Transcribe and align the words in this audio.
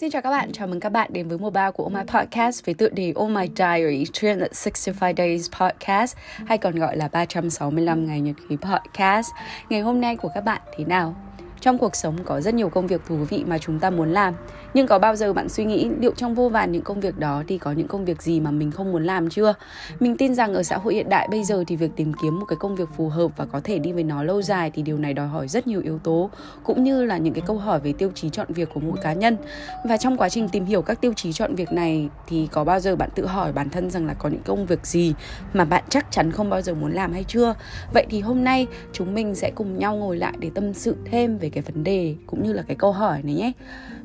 Xin 0.00 0.10
chào 0.10 0.22
các 0.22 0.30
bạn, 0.30 0.52
chào 0.52 0.68
mừng 0.68 0.80
các 0.80 0.88
bạn 0.88 1.10
đến 1.12 1.28
với 1.28 1.38
mùa 1.38 1.50
3 1.50 1.70
của 1.70 1.84
Oh 1.84 1.92
My 1.92 2.00
Podcast 2.06 2.66
với 2.66 2.74
tựa 2.74 2.88
đề 2.88 3.12
Oh 3.16 3.30
My 3.30 3.48
Diary 3.56 4.04
365 4.22 5.14
Days 5.16 5.50
Podcast 5.60 6.16
hay 6.46 6.58
còn 6.58 6.74
gọi 6.74 6.96
là 6.96 7.08
365 7.12 8.06
ngày 8.06 8.20
nhật 8.20 8.36
ký 8.48 8.56
podcast. 8.56 9.30
Ngày 9.70 9.80
hôm 9.80 10.00
nay 10.00 10.16
của 10.16 10.30
các 10.34 10.40
bạn 10.40 10.60
thế 10.76 10.84
nào? 10.84 11.14
Trong 11.60 11.78
cuộc 11.78 11.96
sống 11.96 12.16
có 12.24 12.40
rất 12.40 12.54
nhiều 12.54 12.68
công 12.68 12.86
việc 12.86 13.00
thú 13.06 13.16
vị 13.16 13.44
mà 13.46 13.58
chúng 13.58 13.78
ta 13.78 13.90
muốn 13.90 14.12
làm 14.12 14.34
Nhưng 14.74 14.86
có 14.86 14.98
bao 14.98 15.16
giờ 15.16 15.32
bạn 15.32 15.48
suy 15.48 15.64
nghĩ 15.64 15.90
liệu 16.00 16.12
trong 16.16 16.34
vô 16.34 16.48
vàn 16.48 16.72
những 16.72 16.82
công 16.82 17.00
việc 17.00 17.18
đó 17.18 17.42
thì 17.48 17.58
có 17.58 17.72
những 17.72 17.88
công 17.88 18.04
việc 18.04 18.22
gì 18.22 18.40
mà 18.40 18.50
mình 18.50 18.70
không 18.70 18.92
muốn 18.92 19.04
làm 19.04 19.30
chưa? 19.30 19.54
Mình 20.00 20.16
tin 20.16 20.34
rằng 20.34 20.54
ở 20.54 20.62
xã 20.62 20.76
hội 20.76 20.94
hiện 20.94 21.08
đại 21.08 21.28
bây 21.30 21.44
giờ 21.44 21.64
thì 21.66 21.76
việc 21.76 21.90
tìm 21.96 22.12
kiếm 22.22 22.38
một 22.38 22.46
cái 22.48 22.56
công 22.60 22.76
việc 22.76 22.88
phù 22.96 23.08
hợp 23.08 23.30
và 23.36 23.46
có 23.46 23.60
thể 23.64 23.78
đi 23.78 23.92
với 23.92 24.02
nó 24.02 24.22
lâu 24.22 24.42
dài 24.42 24.70
thì 24.74 24.82
điều 24.82 24.98
này 24.98 25.14
đòi 25.14 25.26
hỏi 25.26 25.48
rất 25.48 25.66
nhiều 25.66 25.80
yếu 25.80 25.98
tố, 25.98 26.30
Cũng 26.64 26.84
như 26.84 27.04
là 27.04 27.18
những 27.18 27.34
cái 27.34 27.42
câu 27.46 27.58
hỏi 27.58 27.80
về 27.80 27.92
tiêu 27.92 28.10
chí 28.14 28.30
chọn 28.30 28.46
việc 28.48 28.68
của 28.74 28.80
mỗi 28.80 28.98
cá 29.02 29.12
nhân 29.12 29.36
Và 29.88 29.96
trong 29.96 30.16
quá 30.16 30.28
trình 30.28 30.48
tìm 30.48 30.64
hiểu 30.64 30.82
các 30.82 31.00
tiêu 31.00 31.12
chí 31.16 31.32
chọn 31.32 31.54
việc 31.54 31.72
này 31.72 32.08
thì 32.26 32.48
có 32.52 32.64
bao 32.64 32.80
giờ 32.80 32.96
bạn 32.96 33.10
tự 33.14 33.26
hỏi 33.26 33.52
bản 33.52 33.70
thân 33.70 33.90
rằng 33.90 34.06
là 34.06 34.14
có 34.14 34.28
những 34.28 34.42
công 34.44 34.66
việc 34.66 34.86
gì 34.86 35.14
mà 35.52 35.64
bạn 35.64 35.84
chắc 35.88 36.06
chắn 36.10 36.32
không 36.32 36.50
bao 36.50 36.62
giờ 36.62 36.74
muốn 36.74 36.92
làm 36.92 37.12
hay 37.12 37.24
chưa? 37.24 37.54
Vậy 37.94 38.06
thì 38.10 38.20
hôm 38.20 38.44
nay 38.44 38.66
chúng 38.92 39.14
mình 39.14 39.34
sẽ 39.34 39.50
cùng 39.54 39.78
nhau 39.78 39.96
ngồi 39.96 40.16
lại 40.16 40.32
để 40.38 40.50
tâm 40.54 40.74
sự 40.74 40.96
thêm 41.04 41.38
về 41.38 41.49
cái 41.50 41.62
vấn 41.62 41.84
đề 41.84 42.14
cũng 42.26 42.42
như 42.42 42.52
là 42.52 42.62
cái 42.62 42.76
câu 42.76 42.92
hỏi 42.92 43.22
này 43.22 43.34
nhé. 43.34 43.52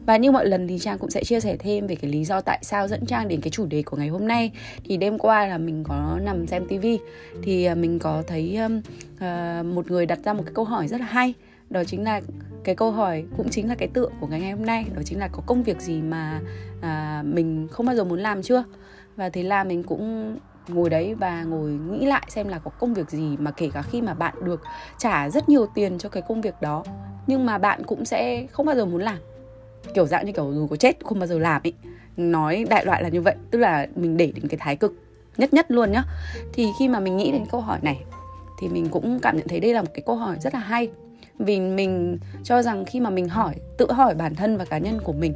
Và 0.05 0.17
như 0.17 0.31
mọi 0.31 0.45
lần 0.45 0.67
thì 0.67 0.80
Trang 0.80 0.98
cũng 0.98 1.09
sẽ 1.09 1.23
chia 1.23 1.40
sẻ 1.40 1.58
thêm 1.58 1.88
về 1.88 1.95
cái 1.95 2.12
lý 2.12 2.26
do 2.26 2.41
tại 2.41 2.59
sao 2.62 2.88
dẫn 2.88 3.05
Trang 3.05 3.27
đến 3.27 3.41
cái 3.41 3.49
chủ 3.49 3.66
đề 3.66 3.84
của 3.84 3.98
ngày 3.98 4.08
hôm 4.08 4.27
nay. 4.27 4.52
Thì 4.85 4.98
đêm 4.98 5.18
qua 5.18 5.48
là 5.48 5.58
mình 5.58 5.84
có 5.84 6.20
nằm 6.23 6.48
xem 6.48 6.68
tivi 6.68 6.99
Thì 7.44 7.66
à, 7.66 7.76
mình 7.76 7.99
có 7.99 8.23
thấy 8.27 8.58
um, 8.58 8.81
uh, 9.16 9.66
một 9.66 9.91
người 9.91 10.05
đặt 10.05 10.20
ra 10.23 10.34
một 10.34 10.44
cái 10.45 10.54
câu 10.54 10.66
hỏi 10.66 10.88
rất 10.88 10.99
là 10.99 11.05
hay. 11.05 11.34
Đó 11.70 11.84
chính 11.84 12.04
là 12.04 12.21
cái 12.63 12.76
câu 12.76 12.91
hỏi 12.91 13.23
cũng 13.38 13.49
chính 13.49 13.70
là 13.70 13.76
cái 13.76 13.88
tựa 13.88 14.07
của 14.20 14.27
ngày 14.27 14.52
hôm 14.52 14.66
nay. 14.66 14.85
Đó 14.96 15.02
chính 15.05 15.20
là 15.20 15.27
có 15.27 15.43
công 15.46 15.63
việc 15.63 15.82
gì 15.82 16.02
mà 16.02 16.41
uh, 16.80 17.26
mình 17.26 17.68
không 17.71 17.85
bao 17.85 17.96
giờ 17.96 18.04
muốn 18.04 18.20
làm 18.20 18.41
chưa? 18.41 18.63
Và 19.15 19.30
thế 19.30 19.43
là 19.43 19.63
mình 19.63 19.84
cũng 19.84 20.35
ngồi 20.68 20.90
đấy 20.90 21.15
và 21.15 21.43
ngồi 21.43 21.70
nghĩ 21.70 22.05
lại 22.05 22.24
xem 22.30 22.48
là 22.48 22.59
có 22.59 22.71
công 22.71 22.93
việc 22.93 23.09
gì 23.09 23.37
mà 23.37 23.52
kể 23.52 23.70
cả 23.74 23.82
khi 23.82 24.02
mà 24.02 24.13
bạn 24.13 24.34
được 24.43 24.62
trả 24.98 25.30
rất 25.30 25.49
nhiều 25.49 25.65
tiền 25.76 25.98
cho 25.98 26.09
cái 26.09 26.24
công 26.27 26.41
việc 26.41 26.54
đó 26.62 26.84
nhưng 27.27 27.45
mà 27.45 27.57
bạn 27.57 27.84
cũng 27.84 28.05
sẽ 28.05 28.45
không 28.51 28.65
bao 28.65 28.76
giờ 28.76 28.85
muốn 28.85 29.01
làm. 29.01 29.18
Kiểu 29.93 30.05
dạng 30.05 30.26
như 30.26 30.31
kiểu 30.31 30.54
dù 30.54 30.68
có 30.68 30.76
chết 30.76 30.98
không 31.04 31.20
bao 31.20 31.27
giờ 31.27 31.40
làm 31.40 31.62
ấy. 31.63 31.73
Nói 32.18 32.65
đại 32.70 32.85
loại 32.85 33.04
là 33.04 33.09
như 33.09 33.21
vậy 33.21 33.35
tức 33.51 33.59
là 33.59 33.87
mình 33.95 34.18
để 34.18 34.31
đến 34.35 34.48
cái 34.48 34.57
thái 34.62 34.76
cực 34.76 34.93
nhất 35.37 35.53
nhất 35.53 35.71
luôn 35.71 35.91
nhá. 35.91 36.03
Thì 36.53 36.68
khi 36.79 36.87
mà 36.87 36.99
mình 36.99 37.18
nghĩ 37.18 37.31
đến 37.31 37.46
câu 37.51 37.62
hỏi 37.62 37.79
này 37.81 38.03
thì 38.59 38.68
mình 38.68 38.90
cũng 38.90 39.20
cảm 39.20 39.37
nhận 39.37 39.48
thấy 39.48 39.59
đây 39.59 39.73
là 39.73 39.81
một 39.81 39.91
cái 39.93 40.03
câu 40.05 40.15
hỏi 40.15 40.37
rất 40.41 40.53
là 40.53 40.59
hay. 40.59 40.90
Vì 41.40 41.59
mình 41.59 42.18
cho 42.43 42.62
rằng 42.62 42.85
khi 42.85 42.99
mà 42.99 43.09
mình 43.09 43.29
hỏi 43.29 43.55
tự 43.77 43.91
hỏi 43.91 44.15
bản 44.15 44.35
thân 44.35 44.57
và 44.57 44.65
cá 44.65 44.77
nhân 44.77 45.01
của 45.01 45.13
mình 45.13 45.34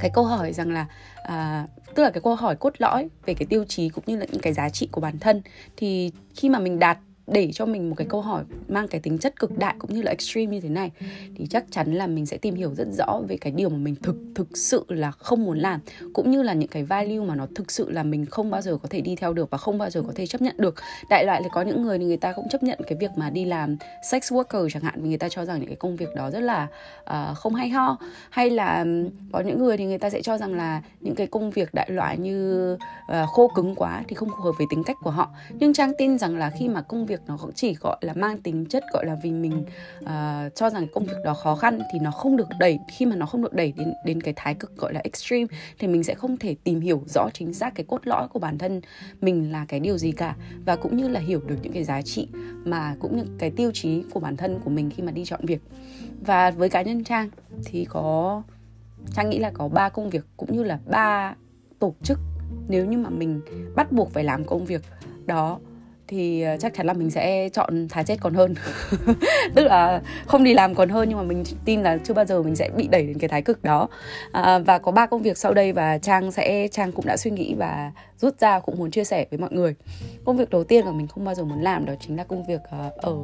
cái 0.00 0.10
câu 0.14 0.24
hỏi 0.24 0.52
rằng 0.52 0.70
là 0.72 0.86
à, 1.22 1.66
tức 1.94 2.02
là 2.02 2.10
cái 2.10 2.20
câu 2.20 2.34
hỏi 2.34 2.56
cốt 2.56 2.72
lõi 2.78 3.08
về 3.26 3.34
cái 3.34 3.46
tiêu 3.46 3.64
chí 3.68 3.88
cũng 3.88 4.04
như 4.06 4.16
là 4.16 4.26
những 4.32 4.40
cái 4.40 4.52
giá 4.52 4.68
trị 4.68 4.88
của 4.92 5.00
bản 5.00 5.18
thân 5.18 5.42
thì 5.76 6.12
khi 6.34 6.48
mà 6.48 6.58
mình 6.58 6.78
đạt 6.78 6.98
để 7.32 7.50
cho 7.52 7.66
mình 7.66 7.90
một 7.90 7.94
cái 7.96 8.06
câu 8.10 8.20
hỏi 8.20 8.44
mang 8.68 8.88
cái 8.88 9.00
tính 9.00 9.18
chất 9.18 9.40
cực 9.40 9.58
đại 9.58 9.74
cũng 9.78 9.94
như 9.94 10.02
là 10.02 10.10
extreme 10.10 10.52
như 10.52 10.60
thế 10.60 10.68
này 10.68 10.90
thì 11.36 11.46
chắc 11.46 11.64
chắn 11.70 11.92
là 11.92 12.06
mình 12.06 12.26
sẽ 12.26 12.36
tìm 12.36 12.54
hiểu 12.54 12.74
rất 12.74 12.88
rõ 12.98 13.20
về 13.28 13.36
cái 13.36 13.52
điều 13.52 13.68
mà 13.68 13.76
mình 13.76 13.94
thực 14.02 14.16
thực 14.34 14.56
sự 14.56 14.84
là 14.88 15.10
không 15.10 15.44
muốn 15.44 15.58
làm 15.58 15.80
cũng 16.12 16.30
như 16.30 16.42
là 16.42 16.52
những 16.52 16.68
cái 16.68 16.84
value 16.84 17.18
mà 17.18 17.34
nó 17.34 17.46
thực 17.54 17.70
sự 17.70 17.90
là 17.90 18.02
mình 18.02 18.26
không 18.26 18.50
bao 18.50 18.62
giờ 18.62 18.76
có 18.82 18.88
thể 18.88 19.00
đi 19.00 19.16
theo 19.16 19.32
được 19.32 19.50
và 19.50 19.58
không 19.58 19.78
bao 19.78 19.90
giờ 19.90 20.02
có 20.06 20.12
thể 20.14 20.26
chấp 20.26 20.42
nhận 20.42 20.54
được. 20.58 20.74
Đại 21.10 21.24
loại 21.24 21.42
là 21.42 21.48
có 21.52 21.62
những 21.62 21.82
người 21.82 21.98
thì 21.98 22.04
người 22.04 22.16
ta 22.16 22.32
cũng 22.32 22.48
chấp 22.48 22.62
nhận 22.62 22.78
cái 22.86 22.98
việc 23.00 23.10
mà 23.16 23.30
đi 23.30 23.44
làm 23.44 23.76
sex 24.10 24.32
worker 24.32 24.68
chẳng 24.68 24.82
hạn 24.82 24.94
vì 25.02 25.08
người 25.08 25.18
ta 25.18 25.28
cho 25.28 25.44
rằng 25.44 25.60
những 25.60 25.68
cái 25.68 25.76
công 25.76 25.96
việc 25.96 26.08
đó 26.16 26.30
rất 26.30 26.40
là 26.40 26.66
uh, 27.10 27.36
không 27.36 27.54
hay 27.54 27.68
ho. 27.68 27.98
Hay 28.30 28.50
là 28.50 28.84
có 29.32 29.40
những 29.40 29.58
người 29.58 29.76
thì 29.76 29.84
người 29.84 29.98
ta 29.98 30.10
sẽ 30.10 30.22
cho 30.22 30.38
rằng 30.38 30.54
là 30.54 30.82
những 31.00 31.14
cái 31.14 31.26
công 31.26 31.50
việc 31.50 31.74
đại 31.74 31.90
loại 31.90 32.18
như 32.18 32.72
uh, 32.72 33.28
khô 33.32 33.50
cứng 33.54 33.74
quá 33.74 34.02
thì 34.08 34.14
không 34.14 34.28
phù 34.28 34.44
hợp 34.44 34.52
với 34.58 34.66
tính 34.70 34.82
cách 34.84 34.96
của 35.02 35.10
họ. 35.10 35.30
Nhưng 35.50 35.72
trang 35.72 35.92
tin 35.98 36.18
rằng 36.18 36.36
là 36.36 36.50
khi 36.58 36.68
mà 36.68 36.82
công 36.82 37.06
việc 37.06 37.19
việc 37.20 37.28
nó 37.28 37.36
cũng 37.36 37.52
chỉ 37.54 37.74
gọi 37.74 37.96
là 38.00 38.12
mang 38.12 38.38
tính 38.38 38.66
chất 38.66 38.84
gọi 38.92 39.06
là 39.06 39.16
vì 39.22 39.30
mình 39.30 39.64
uh, 40.04 40.54
cho 40.54 40.70
rằng 40.70 40.86
công 40.94 41.04
việc 41.04 41.16
đó 41.24 41.34
khó 41.34 41.56
khăn 41.56 41.80
thì 41.92 41.98
nó 41.98 42.10
không 42.10 42.36
được 42.36 42.48
đẩy 42.58 42.78
khi 42.88 43.06
mà 43.06 43.16
nó 43.16 43.26
không 43.26 43.42
được 43.42 43.52
đẩy 43.52 43.72
đến 43.76 43.92
đến 44.04 44.20
cái 44.20 44.34
thái 44.36 44.54
cực 44.54 44.76
gọi 44.76 44.92
là 44.94 45.00
extreme 45.04 45.46
thì 45.78 45.88
mình 45.88 46.04
sẽ 46.04 46.14
không 46.14 46.36
thể 46.36 46.56
tìm 46.64 46.80
hiểu 46.80 47.02
rõ 47.06 47.28
chính 47.34 47.54
xác 47.54 47.74
cái 47.74 47.84
cốt 47.88 48.06
lõi 48.06 48.28
của 48.28 48.38
bản 48.38 48.58
thân 48.58 48.80
mình 49.20 49.52
là 49.52 49.64
cái 49.68 49.80
điều 49.80 49.98
gì 49.98 50.12
cả. 50.12 50.36
Và 50.64 50.76
cũng 50.76 50.96
như 50.96 51.08
là 51.08 51.20
hiểu 51.20 51.40
được 51.46 51.56
những 51.62 51.72
cái 51.72 51.84
giá 51.84 52.02
trị 52.02 52.28
mà 52.64 52.96
cũng 53.00 53.16
như 53.16 53.24
cái 53.38 53.50
tiêu 53.50 53.70
chí 53.74 54.02
của 54.12 54.20
bản 54.20 54.36
thân 54.36 54.60
của 54.64 54.70
mình 54.70 54.90
khi 54.90 55.02
mà 55.02 55.12
đi 55.12 55.24
chọn 55.24 55.40
việc. 55.42 55.60
Và 56.26 56.50
với 56.50 56.68
cá 56.68 56.82
nhân 56.82 57.04
trang 57.04 57.30
thì 57.64 57.84
có 57.84 58.42
trang 59.14 59.30
nghĩ 59.30 59.38
là 59.38 59.50
có 59.54 59.68
ba 59.68 59.88
công 59.88 60.10
việc 60.10 60.24
cũng 60.36 60.52
như 60.52 60.62
là 60.62 60.78
ba 60.86 61.34
tổ 61.78 61.94
chức. 62.02 62.18
Nếu 62.68 62.86
như 62.86 62.98
mà 62.98 63.10
mình 63.10 63.40
bắt 63.74 63.92
buộc 63.92 64.10
phải 64.10 64.24
làm 64.24 64.44
công 64.44 64.64
việc 64.64 64.82
đó 65.26 65.58
thì 66.10 66.42
ờ, 66.42 66.56
chắc 66.60 66.74
chắn 66.74 66.86
là 66.86 66.92
mình 66.92 67.10
sẽ 67.10 67.48
chọn 67.48 67.88
thà 67.88 68.02
chết 68.02 68.16
còn 68.20 68.34
hơn. 68.34 68.54
Tức 69.54 69.64
là 69.64 70.00
không 70.26 70.44
đi 70.44 70.54
làm 70.54 70.74
còn 70.74 70.88
hơn 70.88 71.08
nhưng 71.08 71.18
mà 71.18 71.24
mình 71.24 71.44
tin 71.64 71.82
là 71.82 71.98
chưa 72.04 72.14
bao 72.14 72.24
giờ 72.24 72.42
mình 72.42 72.56
sẽ 72.56 72.70
bị 72.76 72.88
đẩy 72.88 73.02
đến 73.02 73.18
cái 73.18 73.28
thái 73.28 73.42
cực 73.42 73.62
đó. 73.62 73.88
À, 74.32 74.58
và 74.58 74.78
có 74.78 74.92
ba 74.92 75.06
công 75.06 75.22
việc 75.22 75.38
sau 75.38 75.54
đây 75.54 75.72
và 75.72 75.98
trang 75.98 76.32
sẽ 76.32 76.68
trang 76.68 76.92
cũng 76.92 77.06
đã 77.06 77.16
suy 77.16 77.30
nghĩ 77.30 77.54
và 77.54 77.92
rút 78.18 78.40
ra 78.40 78.60
cũng 78.60 78.78
muốn 78.78 78.90
chia 78.90 79.04
sẻ 79.04 79.26
với 79.30 79.38
mọi 79.38 79.50
người. 79.52 79.74
Công 80.24 80.36
việc 80.36 80.50
đầu 80.50 80.64
tiên 80.64 80.84
mà 80.84 80.92
mình 80.92 81.06
không 81.06 81.24
bao 81.24 81.34
giờ 81.34 81.44
muốn 81.44 81.62
làm 81.62 81.86
đó 81.86 81.92
chính 82.00 82.16
là 82.16 82.24
công 82.24 82.46
việc 82.46 82.60
uh, 82.60 82.94
ở 82.96 83.16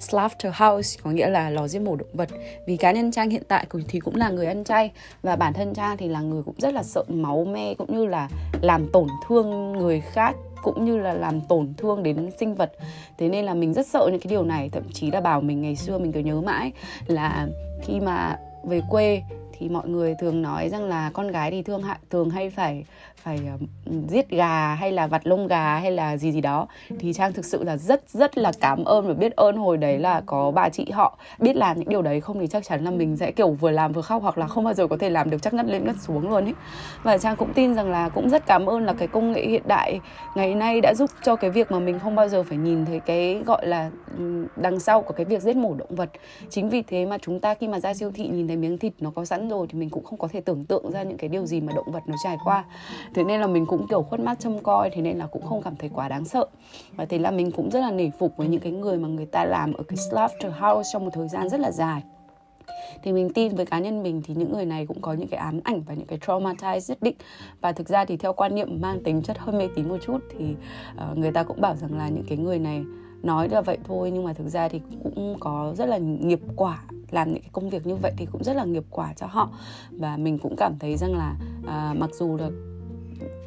slaughterhouse 0.00 1.00
có 1.02 1.10
nghĩa 1.10 1.28
là 1.28 1.50
lò 1.50 1.68
giết 1.68 1.78
mổ 1.78 1.96
động 1.96 2.08
vật. 2.12 2.28
Vì 2.66 2.76
cá 2.76 2.92
nhân 2.92 3.12
trang 3.12 3.30
hiện 3.30 3.42
tại 3.48 3.66
thì 3.88 4.00
cũng 4.00 4.16
là 4.16 4.30
người 4.30 4.46
ăn 4.46 4.64
chay 4.64 4.90
và 5.22 5.36
bản 5.36 5.52
thân 5.52 5.74
trang 5.74 5.96
thì 5.96 6.08
là 6.08 6.20
người 6.20 6.42
cũng 6.42 6.54
rất 6.58 6.74
là 6.74 6.82
sợ 6.82 7.04
máu 7.08 7.44
me 7.44 7.74
cũng 7.74 7.98
như 7.98 8.06
là 8.06 8.28
làm 8.60 8.88
tổn 8.92 9.08
thương 9.28 9.72
người 9.72 10.00
khác 10.00 10.34
cũng 10.62 10.84
như 10.84 10.98
là 10.98 11.12
làm 11.12 11.40
tổn 11.40 11.74
thương 11.76 12.02
đến 12.02 12.30
sinh 12.38 12.54
vật. 12.54 12.72
Thế 13.18 13.28
nên 13.28 13.44
là 13.44 13.54
mình 13.54 13.72
rất 13.72 13.86
sợ 13.86 14.08
những 14.10 14.20
cái 14.20 14.30
điều 14.30 14.44
này, 14.44 14.70
thậm 14.72 14.82
chí 14.92 15.10
là 15.10 15.20
bảo 15.20 15.40
mình 15.40 15.62
ngày 15.62 15.76
xưa 15.76 15.98
mình 15.98 16.12
cứ 16.12 16.20
nhớ 16.20 16.40
mãi 16.40 16.72
là 17.06 17.48
khi 17.82 18.00
mà 18.00 18.38
về 18.64 18.82
quê 18.90 19.22
thì 19.58 19.68
mọi 19.68 19.88
người 19.88 20.14
thường 20.20 20.42
nói 20.42 20.68
rằng 20.68 20.84
là 20.84 21.10
con 21.12 21.28
gái 21.28 21.50
thì 21.50 21.62
thường 21.62 21.82
hại 21.82 21.98
thường 22.10 22.30
hay 22.30 22.50
phải 22.50 22.84
phải 23.22 23.40
uh, 23.54 23.60
giết 24.08 24.30
gà 24.30 24.74
hay 24.74 24.92
là 24.92 25.06
vặt 25.06 25.26
lông 25.26 25.46
gà 25.46 25.78
hay 25.78 25.90
là 25.90 26.16
gì 26.16 26.32
gì 26.32 26.40
đó. 26.40 26.66
Thì 26.98 27.12
trang 27.12 27.32
thực 27.32 27.44
sự 27.44 27.64
là 27.64 27.76
rất 27.76 28.08
rất 28.08 28.38
là 28.38 28.52
cảm 28.60 28.84
ơn 28.84 29.08
và 29.08 29.14
biết 29.14 29.36
ơn 29.36 29.56
hồi 29.56 29.76
đấy 29.76 29.98
là 29.98 30.22
có 30.26 30.50
bà 30.50 30.68
chị 30.68 30.90
họ 30.90 31.18
biết 31.38 31.56
làm 31.56 31.78
những 31.78 31.88
điều 31.88 32.02
đấy. 32.02 32.20
Không 32.20 32.40
thì 32.40 32.46
chắc 32.46 32.64
chắn 32.64 32.84
là 32.84 32.90
mình 32.90 33.16
sẽ 33.16 33.30
kiểu 33.30 33.50
vừa 33.50 33.70
làm 33.70 33.92
vừa 33.92 34.02
khóc 34.02 34.22
hoặc 34.22 34.38
là 34.38 34.46
không 34.46 34.64
bao 34.64 34.74
giờ 34.74 34.86
có 34.86 34.96
thể 34.96 35.10
làm 35.10 35.30
được 35.30 35.42
chắc 35.42 35.54
ngất 35.54 35.66
lên 35.66 35.84
ngất 35.84 35.96
xuống 36.00 36.30
luôn 36.30 36.44
ấy. 36.44 36.54
Và 37.02 37.18
trang 37.18 37.36
cũng 37.36 37.52
tin 37.54 37.74
rằng 37.74 37.90
là 37.90 38.08
cũng 38.08 38.30
rất 38.30 38.46
cảm 38.46 38.66
ơn 38.66 38.84
là 38.84 38.92
cái 38.92 39.08
công 39.08 39.32
nghệ 39.32 39.46
hiện 39.46 39.62
đại 39.66 40.00
ngày 40.34 40.54
nay 40.54 40.80
đã 40.80 40.94
giúp 40.96 41.10
cho 41.24 41.36
cái 41.36 41.50
việc 41.50 41.70
mà 41.70 41.78
mình 41.78 41.98
không 41.98 42.14
bao 42.14 42.28
giờ 42.28 42.42
phải 42.42 42.58
nhìn 42.58 42.86
thấy 42.86 43.00
cái 43.00 43.42
gọi 43.46 43.66
là 43.66 43.90
ừ, 44.18 44.46
đằng 44.56 44.80
sau 44.80 45.02
của 45.02 45.14
cái 45.14 45.26
việc 45.26 45.42
giết 45.42 45.56
mổ 45.56 45.74
động 45.74 45.94
vật. 45.94 46.10
Chính 46.50 46.68
vì 46.68 46.82
thế 46.82 47.06
mà 47.06 47.18
chúng 47.18 47.40
ta 47.40 47.54
khi 47.54 47.68
mà 47.68 47.80
ra 47.80 47.94
siêu 47.94 48.10
thị 48.14 48.28
nhìn 48.28 48.48
thấy 48.48 48.56
miếng 48.56 48.78
thịt 48.78 48.92
nó 49.00 49.10
có 49.14 49.24
sẵn 49.24 49.47
rồi 49.48 49.66
thì 49.70 49.78
mình 49.78 49.90
cũng 49.90 50.04
không 50.04 50.18
có 50.18 50.28
thể 50.28 50.40
tưởng 50.40 50.64
tượng 50.64 50.90
ra 50.90 51.02
những 51.02 51.18
cái 51.18 51.28
điều 51.28 51.46
gì 51.46 51.60
mà 51.60 51.72
động 51.72 51.92
vật 51.92 52.02
nó 52.06 52.16
trải 52.24 52.36
qua. 52.44 52.64
Thế 53.14 53.24
nên 53.24 53.40
là 53.40 53.46
mình 53.46 53.66
cũng 53.66 53.86
kiểu 53.88 54.02
khuất 54.02 54.20
mắt 54.20 54.40
trông 54.40 54.62
coi 54.62 54.90
thế 54.90 55.02
nên 55.02 55.18
là 55.18 55.26
cũng 55.26 55.46
không 55.46 55.62
cảm 55.62 55.76
thấy 55.76 55.90
quá 55.94 56.08
đáng 56.08 56.24
sợ. 56.24 56.46
Và 56.96 57.04
thế 57.04 57.18
là 57.18 57.30
mình 57.30 57.50
cũng 57.50 57.70
rất 57.70 57.80
là 57.80 57.90
nể 57.90 58.10
phục 58.18 58.36
với 58.36 58.48
những 58.48 58.60
cái 58.60 58.72
người 58.72 58.98
mà 58.98 59.08
người 59.08 59.26
ta 59.26 59.44
làm 59.44 59.72
ở 59.72 59.82
cái 59.82 59.96
slaughter 59.96 60.52
house 60.60 60.90
trong 60.92 61.04
một 61.04 61.10
thời 61.14 61.28
gian 61.28 61.48
rất 61.48 61.60
là 61.60 61.70
dài. 61.70 62.02
Thì 63.02 63.12
mình 63.12 63.32
tin 63.32 63.56
với 63.56 63.66
cá 63.66 63.78
nhân 63.78 64.02
mình 64.02 64.22
thì 64.24 64.34
những 64.34 64.52
người 64.52 64.64
này 64.64 64.86
cũng 64.86 65.00
có 65.00 65.12
những 65.12 65.28
cái 65.28 65.40
ám 65.40 65.60
ảnh 65.64 65.80
và 65.80 65.94
những 65.94 66.06
cái 66.06 66.18
traumatize 66.18 66.80
nhất 66.88 66.98
định. 67.00 67.14
Và 67.60 67.72
thực 67.72 67.88
ra 67.88 68.04
thì 68.04 68.16
theo 68.16 68.32
quan 68.32 68.54
niệm 68.54 68.80
mang 68.80 69.02
tính 69.02 69.22
chất 69.22 69.38
hơi 69.38 69.56
mê 69.56 69.68
tín 69.74 69.88
một 69.88 69.98
chút 70.06 70.18
thì 70.38 70.44
uh, 71.10 71.18
người 71.18 71.32
ta 71.32 71.42
cũng 71.42 71.60
bảo 71.60 71.76
rằng 71.76 71.98
là 71.98 72.08
những 72.08 72.24
cái 72.28 72.38
người 72.38 72.58
này 72.58 72.84
nói 73.22 73.48
là 73.48 73.60
vậy 73.60 73.78
thôi 73.84 74.10
nhưng 74.10 74.24
mà 74.24 74.32
thực 74.32 74.48
ra 74.48 74.68
thì 74.68 74.80
cũng 75.02 75.36
có 75.40 75.74
rất 75.76 75.86
là 75.86 75.98
nghiệp 75.98 76.40
quả 76.56 76.82
làm 77.10 77.32
những 77.32 77.42
cái 77.42 77.50
công 77.52 77.70
việc 77.70 77.86
như 77.86 77.94
vậy 77.94 78.12
thì 78.16 78.26
cũng 78.32 78.44
rất 78.44 78.56
là 78.56 78.64
nghiệp 78.64 78.84
quả 78.90 79.12
cho 79.12 79.26
họ. 79.26 79.50
Và 79.90 80.16
mình 80.16 80.38
cũng 80.38 80.56
cảm 80.56 80.78
thấy 80.78 80.96
rằng 80.96 81.16
là 81.16 81.34
à, 81.66 81.94
mặc 81.98 82.10
dù 82.14 82.36
là 82.36 82.50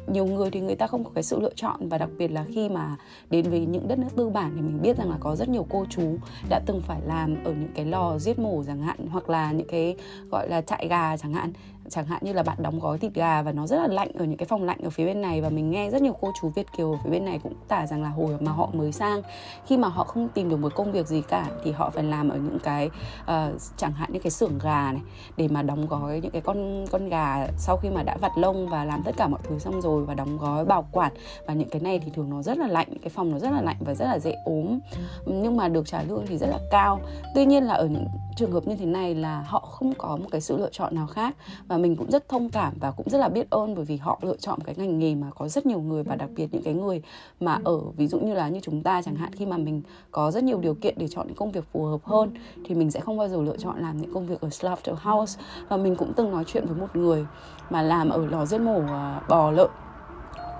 nhiều 0.06 0.26
người 0.26 0.50
thì 0.50 0.60
người 0.60 0.76
ta 0.76 0.86
không 0.86 1.04
có 1.04 1.10
cái 1.14 1.22
sự 1.22 1.40
lựa 1.40 1.54
chọn 1.54 1.88
và 1.88 1.98
đặc 1.98 2.10
biệt 2.18 2.28
là 2.28 2.44
khi 2.54 2.68
mà 2.68 2.96
đến 3.30 3.50
với 3.50 3.66
những 3.66 3.88
đất 3.88 3.98
nước 3.98 4.08
tư 4.16 4.28
bản 4.28 4.52
thì 4.54 4.60
mình 4.60 4.82
biết 4.82 4.96
rằng 4.96 5.10
là 5.10 5.16
có 5.20 5.36
rất 5.36 5.48
nhiều 5.48 5.66
cô 5.70 5.86
chú 5.90 6.16
đã 6.48 6.60
từng 6.66 6.80
phải 6.80 7.00
làm 7.06 7.44
ở 7.44 7.52
những 7.52 7.72
cái 7.74 7.84
lò 7.84 8.18
giết 8.18 8.38
mổ 8.38 8.64
chẳng 8.66 8.82
hạn 8.82 9.06
hoặc 9.10 9.30
là 9.30 9.52
những 9.52 9.68
cái 9.68 9.96
gọi 10.30 10.48
là 10.48 10.60
trại 10.60 10.88
gà 10.88 11.16
chẳng 11.16 11.32
hạn 11.32 11.52
chẳng 11.88 12.06
hạn 12.06 12.20
như 12.24 12.32
là 12.32 12.42
bạn 12.42 12.56
đóng 12.62 12.80
gói 12.80 12.98
thịt 12.98 13.14
gà 13.14 13.42
và 13.42 13.52
nó 13.52 13.66
rất 13.66 13.76
là 13.76 13.86
lạnh 13.86 14.10
ở 14.18 14.24
những 14.24 14.36
cái 14.36 14.46
phòng 14.46 14.64
lạnh 14.64 14.78
ở 14.82 14.90
phía 14.90 15.06
bên 15.06 15.20
này 15.20 15.40
và 15.40 15.48
mình 15.48 15.70
nghe 15.70 15.90
rất 15.90 16.02
nhiều 16.02 16.16
cô 16.20 16.32
chú 16.40 16.48
Việt 16.48 16.66
kiều 16.76 16.92
ở 16.92 16.98
phía 17.04 17.10
bên 17.10 17.24
này 17.24 17.40
cũng 17.42 17.54
tả 17.68 17.86
rằng 17.86 18.02
là 18.02 18.08
hồi 18.08 18.36
mà 18.40 18.52
họ 18.52 18.68
mới 18.72 18.92
sang 18.92 19.22
khi 19.66 19.76
mà 19.76 19.88
họ 19.88 20.04
không 20.04 20.28
tìm 20.28 20.48
được 20.48 20.56
một 20.56 20.74
công 20.74 20.92
việc 20.92 21.06
gì 21.06 21.22
cả 21.28 21.46
thì 21.64 21.72
họ 21.72 21.90
phải 21.90 22.04
làm 22.04 22.28
ở 22.28 22.36
những 22.36 22.58
cái 22.58 22.90
uh, 23.22 23.60
chẳng 23.76 23.92
hạn 23.92 24.12
như 24.12 24.18
cái 24.18 24.30
xưởng 24.30 24.58
gà 24.62 24.92
này 24.92 25.02
để 25.36 25.48
mà 25.48 25.62
đóng 25.62 25.86
gói 25.86 26.20
những 26.20 26.30
cái 26.30 26.42
con 26.42 26.84
con 26.90 27.08
gà 27.08 27.46
sau 27.58 27.76
khi 27.76 27.88
mà 27.90 28.02
đã 28.02 28.16
vặt 28.20 28.32
lông 28.36 28.68
và 28.68 28.84
làm 28.84 29.02
tất 29.02 29.12
cả 29.16 29.28
mọi 29.28 29.40
thứ 29.44 29.58
xong 29.58 29.80
rồi 29.80 30.04
và 30.04 30.14
đóng 30.14 30.38
gói 30.38 30.64
bảo 30.64 30.86
quản. 30.92 31.12
Và 31.46 31.54
những 31.54 31.68
cái 31.68 31.80
này 31.80 31.98
thì 31.98 32.10
thường 32.14 32.30
nó 32.30 32.42
rất 32.42 32.58
là 32.58 32.66
lạnh 32.66 32.88
cái 33.02 33.10
phòng 33.10 33.30
nó 33.30 33.38
rất 33.38 33.50
là 33.50 33.62
lạnh 33.62 33.76
và 33.80 33.94
rất 33.94 34.04
là 34.04 34.18
dễ 34.18 34.34
ốm. 34.44 34.78
Nhưng 35.26 35.56
mà 35.56 35.68
được 35.68 35.86
trả 35.86 36.02
lương 36.02 36.26
thì 36.26 36.38
rất 36.38 36.46
là 36.46 36.58
cao. 36.70 37.00
Tuy 37.34 37.46
nhiên 37.46 37.64
là 37.64 37.74
ở 37.74 37.86
những 37.86 38.06
trường 38.36 38.52
hợp 38.52 38.66
như 38.66 38.76
thế 38.76 38.86
này 38.86 39.14
là 39.14 39.44
họ 39.46 39.60
không 39.60 39.92
có 39.98 40.16
một 40.16 40.28
cái 40.30 40.40
sự 40.40 40.56
lựa 40.56 40.70
chọn 40.72 40.94
nào 40.94 41.06
khác 41.06 41.36
và 41.72 41.78
mình 41.78 41.96
cũng 41.96 42.10
rất 42.10 42.28
thông 42.28 42.50
cảm 42.50 42.72
và 42.80 42.90
cũng 42.90 43.08
rất 43.10 43.18
là 43.18 43.28
biết 43.28 43.50
ơn 43.50 43.74
bởi 43.74 43.84
vì 43.84 43.96
họ 43.96 44.18
lựa 44.22 44.36
chọn 44.36 44.58
cái 44.64 44.74
ngành 44.78 44.98
nghề 44.98 45.14
mà 45.14 45.30
có 45.34 45.48
rất 45.48 45.66
nhiều 45.66 45.80
người 45.80 46.02
và 46.02 46.16
đặc 46.16 46.30
biệt 46.36 46.48
những 46.52 46.62
cái 46.62 46.74
người 46.74 47.02
mà 47.40 47.58
ở 47.64 47.78
ví 47.96 48.06
dụ 48.06 48.20
như 48.20 48.34
là 48.34 48.48
như 48.48 48.60
chúng 48.60 48.82
ta 48.82 49.02
chẳng 49.02 49.14
hạn 49.14 49.32
khi 49.32 49.46
mà 49.46 49.56
mình 49.56 49.82
có 50.10 50.30
rất 50.30 50.44
nhiều 50.44 50.60
điều 50.60 50.74
kiện 50.74 50.94
để 50.98 51.08
chọn 51.08 51.26
những 51.26 51.36
công 51.36 51.52
việc 51.52 51.64
phù 51.72 51.84
hợp 51.84 52.04
hơn 52.04 52.30
thì 52.64 52.74
mình 52.74 52.90
sẽ 52.90 53.00
không 53.00 53.18
bao 53.18 53.28
giờ 53.28 53.42
lựa 53.42 53.56
chọn 53.56 53.78
làm 53.78 53.98
những 53.98 54.14
công 54.14 54.26
việc 54.26 54.40
ở 54.40 54.50
slaughterhouse. 54.50 55.40
Và 55.68 55.76
mình 55.76 55.96
cũng 55.96 56.12
từng 56.16 56.30
nói 56.30 56.44
chuyện 56.46 56.66
với 56.66 56.76
một 56.76 56.96
người 56.96 57.26
mà 57.70 57.82
làm 57.82 58.10
ở 58.10 58.26
lò 58.26 58.46
giết 58.46 58.60
mổ 58.60 58.76
uh, 58.76 59.28
bò 59.28 59.50
lợn 59.50 59.70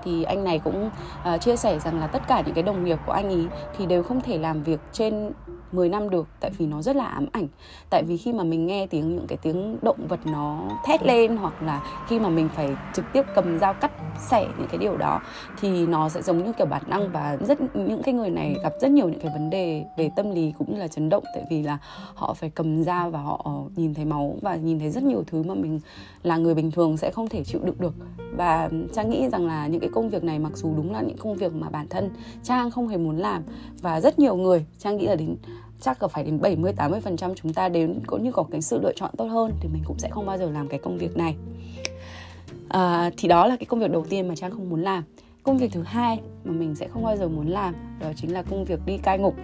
thì 0.03 0.23
anh 0.23 0.43
này 0.43 0.59
cũng 0.59 0.89
uh, 1.33 1.41
chia 1.41 1.55
sẻ 1.55 1.79
rằng 1.79 1.99
là 1.99 2.07
tất 2.07 2.27
cả 2.27 2.43
những 2.45 2.55
cái 2.55 2.63
đồng 2.63 2.83
nghiệp 2.83 2.99
của 3.05 3.11
anh 3.11 3.29
ý 3.29 3.47
thì 3.77 3.85
đều 3.85 4.03
không 4.03 4.21
thể 4.21 4.37
làm 4.37 4.63
việc 4.63 4.79
trên 4.91 5.31
10 5.73 5.89
năm 5.89 6.09
được 6.09 6.27
tại 6.39 6.51
vì 6.57 6.65
nó 6.65 6.81
rất 6.81 6.95
là 6.95 7.05
ám 7.05 7.25
ảnh. 7.31 7.47
Tại 7.89 8.03
vì 8.03 8.17
khi 8.17 8.33
mà 8.33 8.43
mình 8.43 8.65
nghe 8.65 8.87
tiếng 8.87 9.15
những 9.15 9.27
cái 9.27 9.37
tiếng 9.41 9.77
động 9.81 10.07
vật 10.07 10.19
nó 10.25 10.69
thét 10.85 11.03
lên 11.03 11.37
hoặc 11.37 11.61
là 11.61 11.83
khi 12.07 12.19
mà 12.19 12.29
mình 12.29 12.49
phải 12.55 12.69
trực 12.93 13.05
tiếp 13.13 13.21
cầm 13.35 13.59
dao 13.59 13.73
cắt 13.73 13.91
xẻ 14.29 14.47
những 14.57 14.67
cái 14.67 14.77
điều 14.77 14.97
đó 14.97 15.21
thì 15.59 15.87
nó 15.87 16.09
sẽ 16.09 16.21
giống 16.21 16.43
như 16.43 16.51
kiểu 16.57 16.67
bản 16.67 16.81
năng 16.87 17.11
và 17.11 17.37
rất 17.41 17.75
những 17.75 18.03
cái 18.03 18.13
người 18.13 18.29
này 18.29 18.55
gặp 18.63 18.73
rất 18.81 18.91
nhiều 18.91 19.09
những 19.09 19.19
cái 19.19 19.31
vấn 19.33 19.49
đề 19.49 19.85
về 19.97 20.09
tâm 20.15 20.31
lý 20.31 20.53
cũng 20.57 20.73
như 20.73 20.79
là 20.79 20.87
chấn 20.87 21.09
động. 21.09 21.23
Tại 21.33 21.43
vì 21.49 21.63
là 21.63 21.77
họ 22.15 22.33
phải 22.33 22.49
cầm 22.49 22.83
dao 22.83 23.09
và 23.09 23.19
họ 23.19 23.45
nhìn 23.75 23.93
thấy 23.93 24.05
máu 24.05 24.35
và 24.41 24.55
nhìn 24.55 24.79
thấy 24.79 24.89
rất 24.89 25.03
nhiều 25.03 25.23
thứ 25.27 25.43
mà 25.43 25.53
mình 25.53 25.79
là 26.23 26.37
người 26.37 26.55
bình 26.55 26.71
thường 26.71 26.97
sẽ 26.97 27.11
không 27.11 27.29
thể 27.29 27.43
chịu 27.43 27.61
đựng 27.63 27.75
được. 27.79 27.93
Và 28.37 28.69
trang 28.93 29.09
nghĩ 29.09 29.29
rằng 29.29 29.47
là 29.47 29.67
những 29.67 29.81
cái 29.81 29.89
công 29.93 30.09
việc 30.09 30.23
này 30.23 30.39
mặc 30.39 30.57
dù 30.57 30.73
đúng 30.75 30.91
là 30.91 31.01
những 31.01 31.17
công 31.17 31.35
việc 31.35 31.53
mà 31.53 31.69
bản 31.69 31.87
thân 31.89 32.09
trang 32.43 32.71
không 32.71 32.87
hề 32.87 32.97
muốn 32.97 33.17
làm 33.17 33.43
và 33.81 34.01
rất 34.01 34.19
nhiều 34.19 34.35
người 34.35 34.65
trang 34.79 34.97
nghĩ 34.97 35.07
là 35.07 35.15
đến 35.15 35.35
chắc 35.81 36.01
là 36.01 36.07
phải 36.07 36.23
đến 36.23 36.41
70 36.41 36.73
80% 36.77 37.33
chúng 37.35 37.53
ta 37.53 37.69
đến 37.69 37.99
cũng 38.07 38.23
như 38.23 38.31
có 38.31 38.43
cái 38.51 38.61
sự 38.61 38.79
lựa 38.83 38.93
chọn 38.95 39.11
tốt 39.17 39.25
hơn 39.25 39.51
thì 39.61 39.69
mình 39.73 39.83
cũng 39.85 39.99
sẽ 39.99 40.09
không 40.09 40.25
bao 40.25 40.37
giờ 40.37 40.49
làm 40.49 40.67
cái 40.67 40.79
công 40.79 40.97
việc 40.97 41.17
này. 41.17 41.35
À, 42.69 43.11
thì 43.17 43.27
đó 43.27 43.47
là 43.47 43.55
cái 43.55 43.65
công 43.65 43.79
việc 43.79 43.91
đầu 43.91 44.05
tiên 44.09 44.27
mà 44.27 44.35
Trang 44.35 44.51
không 44.51 44.69
muốn 44.69 44.81
làm. 44.81 45.03
Công 45.43 45.57
việc 45.57 45.71
thứ 45.71 45.83
hai 45.83 46.19
mà 46.43 46.51
mình 46.51 46.75
sẽ 46.75 46.87
không 46.87 47.03
bao 47.03 47.17
giờ 47.17 47.27
muốn 47.27 47.47
làm 47.47 47.75
đó 47.99 48.07
chính 48.15 48.33
là 48.33 48.43
công 48.43 48.65
việc 48.65 48.79
đi 48.85 48.97
cai 48.97 49.19
ngục. 49.19 49.35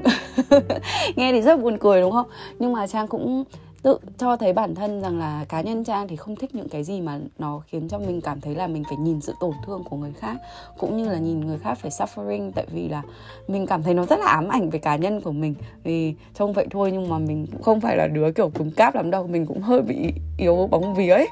Nghe 1.16 1.32
thì 1.32 1.42
rất 1.42 1.62
buồn 1.62 1.78
cười 1.78 2.02
đúng 2.02 2.12
không? 2.12 2.28
Nhưng 2.60 2.74
mà 2.74 2.88
Trang 2.88 3.08
cũng 3.08 3.44
tự 3.82 3.98
cho 4.18 4.38
thấy 4.38 4.54
bản 4.54 4.76
thân 4.76 5.02
rằng 5.02 5.20
là 5.20 5.46
cá 5.50 5.62
nhân 5.62 5.84
trang 5.84 6.08
thì 6.08 6.16
không 6.16 6.36
thích 6.36 6.56
những 6.56 6.70
cái 6.70 6.84
gì 6.84 7.02
mà 7.02 7.20
nó 7.38 7.62
khiến 7.68 7.88
cho 7.88 8.00
mình 8.00 8.22
cảm 8.22 8.42
thấy 8.42 8.56
là 8.56 8.68
mình 8.68 8.84
phải 8.84 8.98
nhìn 8.98 9.22
sự 9.22 9.34
tổn 9.40 9.54
thương 9.66 9.84
của 9.84 9.98
người 9.98 10.14
khác, 10.20 10.38
cũng 10.78 10.98
như 10.98 11.10
là 11.10 11.18
nhìn 11.18 11.40
người 11.40 11.58
khác 11.58 11.78
phải 11.82 11.92
suffering, 11.92 12.52
tại 12.56 12.66
vì 12.72 12.90
là 12.90 13.02
mình 13.48 13.68
cảm 13.68 13.84
thấy 13.84 13.94
nó 13.94 14.06
rất 14.06 14.20
là 14.20 14.28
ám 14.28 14.48
ảnh 14.48 14.70
về 14.70 14.80
cá 14.80 14.96
nhân 14.96 15.22
của 15.22 15.32
mình. 15.32 15.56
Vì 15.84 16.16
trông 16.34 16.54
vậy 16.54 16.68
thôi 16.72 16.92
nhưng 16.92 17.10
mà 17.10 17.18
mình 17.18 17.48
cũng 17.52 17.62
không 17.62 17.82
phải 17.82 17.98
là 17.98 18.08
đứa 18.08 18.32
kiểu 18.32 18.50
cứng 18.50 18.72
cáp 18.72 18.96
lắm 18.96 19.12
đâu, 19.12 19.28
mình 19.28 19.46
cũng 19.46 19.62
hơi 19.62 19.82
bị 19.82 20.14
yếu 20.38 20.68
bóng 20.72 20.94
vía 20.94 21.10
ấy. 21.10 21.28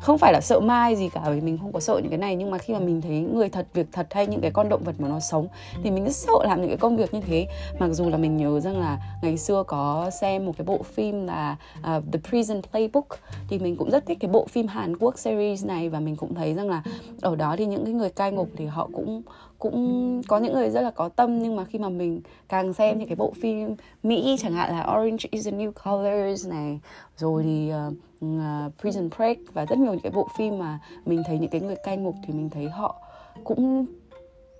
Không 0.00 0.18
phải 0.18 0.32
là 0.32 0.40
sợ 0.40 0.60
mai 0.60 0.96
gì 0.96 1.08
cả 1.08 1.20
vì 1.30 1.40
mình 1.40 1.58
không 1.58 1.72
có 1.72 1.80
sợ 1.80 1.98
những 2.02 2.10
cái 2.10 2.18
này, 2.18 2.36
nhưng 2.36 2.50
mà 2.50 2.58
khi 2.58 2.74
mà 2.74 2.80
mình 2.80 3.00
thấy 3.00 3.20
người 3.20 3.48
thật, 3.48 3.66
việc 3.74 3.86
thật 3.92 4.06
hay 4.10 4.26
những 4.26 4.40
cái 4.40 4.50
con 4.50 4.68
động 4.68 4.82
vật 4.84 4.94
mà 4.98 5.08
nó 5.08 5.20
sống 5.20 5.46
thì 5.82 5.90
mình 5.90 6.04
rất 6.04 6.16
sợ 6.16 6.32
làm 6.44 6.60
những 6.60 6.68
cái 6.68 6.76
công 6.76 6.96
việc 6.96 7.14
như 7.14 7.20
thế. 7.20 7.46
Mặc 7.78 7.88
dù 7.88 8.08
là 8.08 8.16
mình 8.16 8.36
nhớ 8.36 8.60
rằng 8.60 8.80
là 8.80 8.98
ngày 9.22 9.36
xưa 9.36 9.62
có 9.66 10.10
xem 10.20 10.46
một 10.46 10.52
cái 10.58 10.64
bộ 10.64 10.78
phim 10.82 11.26
là 11.26 11.56
à, 11.82 11.89
uh, 11.96 12.04
The 12.12 12.18
Prison 12.28 12.62
Playbook. 12.70 13.06
Thì 13.48 13.58
mình 13.58 13.76
cũng 13.76 13.90
rất 13.90 14.06
thích 14.06 14.18
cái 14.20 14.30
bộ 14.30 14.46
phim 14.46 14.66
Hàn 14.66 14.96
Quốc 14.96 15.18
series 15.18 15.64
này 15.64 15.88
và 15.88 16.00
mình 16.00 16.16
cũng 16.16 16.34
thấy 16.34 16.54
rằng 16.54 16.70
là 16.70 16.82
ở 17.20 17.36
đó 17.36 17.54
thì 17.58 17.66
những 17.66 17.84
cái 17.84 17.94
người 17.94 18.10
cai 18.10 18.32
ngục 18.32 18.48
thì 18.56 18.66
họ 18.66 18.88
cũng 18.92 19.22
cũng 19.58 20.22
có 20.28 20.38
những 20.38 20.54
người 20.54 20.70
rất 20.70 20.80
là 20.80 20.90
có 20.90 21.08
tâm. 21.08 21.42
Nhưng 21.42 21.56
mà 21.56 21.64
khi 21.64 21.78
mà 21.78 21.88
mình 21.88 22.20
càng 22.48 22.72
xem 22.72 22.98
những 22.98 23.08
cái 23.08 23.16
bộ 23.16 23.32
phim 23.40 23.76
Mỹ 24.02 24.36
chẳng 24.40 24.52
hạn 24.52 24.70
là 24.70 24.96
Orange 24.98 25.24
is 25.30 25.44
the 25.46 25.52
New 25.52 25.72
Colors 25.84 26.48
này 26.48 26.80
rồi 27.16 27.42
thì 27.42 27.72
uh, 27.88 27.92
uh, 28.24 28.72
Prison 28.80 29.08
Break 29.16 29.38
và 29.52 29.66
rất 29.66 29.78
nhiều 29.78 29.92
những 29.92 30.02
cái 30.02 30.12
bộ 30.12 30.28
phim 30.38 30.58
mà 30.58 30.78
mình 31.06 31.22
thấy 31.26 31.38
những 31.38 31.50
cái 31.50 31.60
người 31.60 31.76
cai 31.84 31.96
ngục 31.96 32.14
thì 32.26 32.34
mình 32.34 32.50
thấy 32.50 32.68
họ 32.68 32.96
cũng 33.44 33.86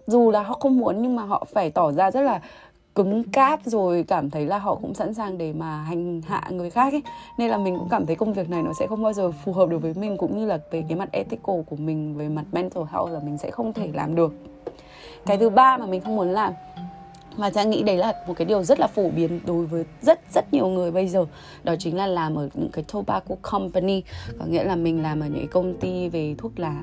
dù 0.07 0.31
là 0.31 0.43
họ 0.43 0.55
không 0.61 0.79
muốn 0.79 1.03
nhưng 1.03 1.17
mà 1.17 1.23
họ 1.23 1.47
phải 1.53 1.71
tỏ 1.71 1.93
ra 1.93 2.11
rất 2.11 2.21
là 2.21 2.41
cứng 2.95 3.23
cáp 3.23 3.61
rồi 3.65 4.05
cảm 4.09 4.31
thấy 4.31 4.47
là 4.47 4.59
họ 4.59 4.75
cũng 4.75 4.95
sẵn 4.95 5.15
sàng 5.15 5.39
để 5.39 5.53
mà 5.53 5.83
hành 5.83 6.21
hạ 6.27 6.49
người 6.51 6.71
khác 6.71 6.93
ấy. 6.93 7.03
Nên 7.39 7.51
là 7.51 7.59
mình 7.59 7.79
cũng 7.79 7.89
cảm 7.89 8.07
thấy 8.07 8.17
công 8.17 8.33
việc 8.33 8.51
này 8.51 8.63
nó 8.63 8.73
sẽ 8.79 8.87
không 8.87 9.03
bao 9.03 9.13
giờ 9.13 9.31
phù 9.31 9.53
hợp 9.53 9.69
được 9.69 9.79
với 9.79 9.95
mình, 9.95 10.17
cũng 10.17 10.39
như 10.39 10.47
là 10.47 10.59
về 10.71 10.85
cái 10.89 10.99
mặt 10.99 11.09
ethical 11.13 11.61
của 11.71 11.77
mình, 11.77 12.15
về 12.17 12.29
mặt 12.29 12.45
mental 12.53 12.85
health 12.93 13.13
là 13.13 13.21
mình 13.25 13.39
sẽ 13.39 13.51
không 13.51 13.73
thể 13.73 13.91
làm 13.95 14.15
được. 14.15 14.33
Cái 15.27 15.37
thứ 15.39 15.51
ba 15.51 15.77
mà 15.77 15.87
mình 15.87 16.01
không 16.01 16.17
muốn 16.17 16.29
làm 16.29 16.53
và 17.37 17.51
trang 17.51 17.71
nghĩ 17.71 17.83
đấy 17.83 17.97
là 17.97 18.13
một 18.29 18.35
cái 18.37 18.45
điều 18.45 18.63
rất 18.63 18.81
là 18.81 18.87
phổ 18.87 19.11
biến 19.11 19.41
đối 19.47 19.67
với 19.67 19.85
rất 20.03 20.21
rất 20.35 20.53
nhiều 20.53 20.69
người 20.69 20.91
bây 20.91 21.09
giờ, 21.09 21.27
đó 21.65 21.75
chính 21.79 21.97
là 21.97 22.07
làm 22.07 22.35
ở 22.35 22.49
những 22.55 22.69
cái 22.73 22.85
tobacco 22.93 23.35
company. 23.43 24.03
Có 24.39 24.45
nghĩa 24.45 24.65
là 24.65 24.77
mình 24.77 25.03
làm 25.03 25.21
ở 25.21 25.27
những 25.27 25.49
công 25.49 25.75
ty 25.81 26.09
về 26.09 26.35
thuốc 26.39 26.59
lá 26.59 26.75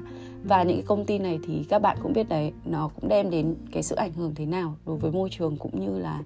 và 0.48 0.64
những 0.64 0.78
cái 0.78 0.86
công 0.88 1.06
ty 1.06 1.20
này 1.20 1.40
thì 1.48 1.66
các 1.70 1.80
bạn 1.80 1.98
cũng 2.04 2.14
biết 2.14 2.30
đấy 2.30 2.52
nó 2.66 2.90
cũng 2.96 3.10
đem 3.10 3.30
đến 3.30 3.56
cái 3.72 3.84
sự 3.84 3.96
ảnh 3.96 4.14
hưởng 4.14 4.36
thế 4.36 4.46
nào 4.46 4.76
đối 4.86 4.98
với 4.98 5.12
môi 5.12 5.30
trường 5.30 5.58
cũng 5.58 5.80
như 5.80 6.00
là 6.00 6.20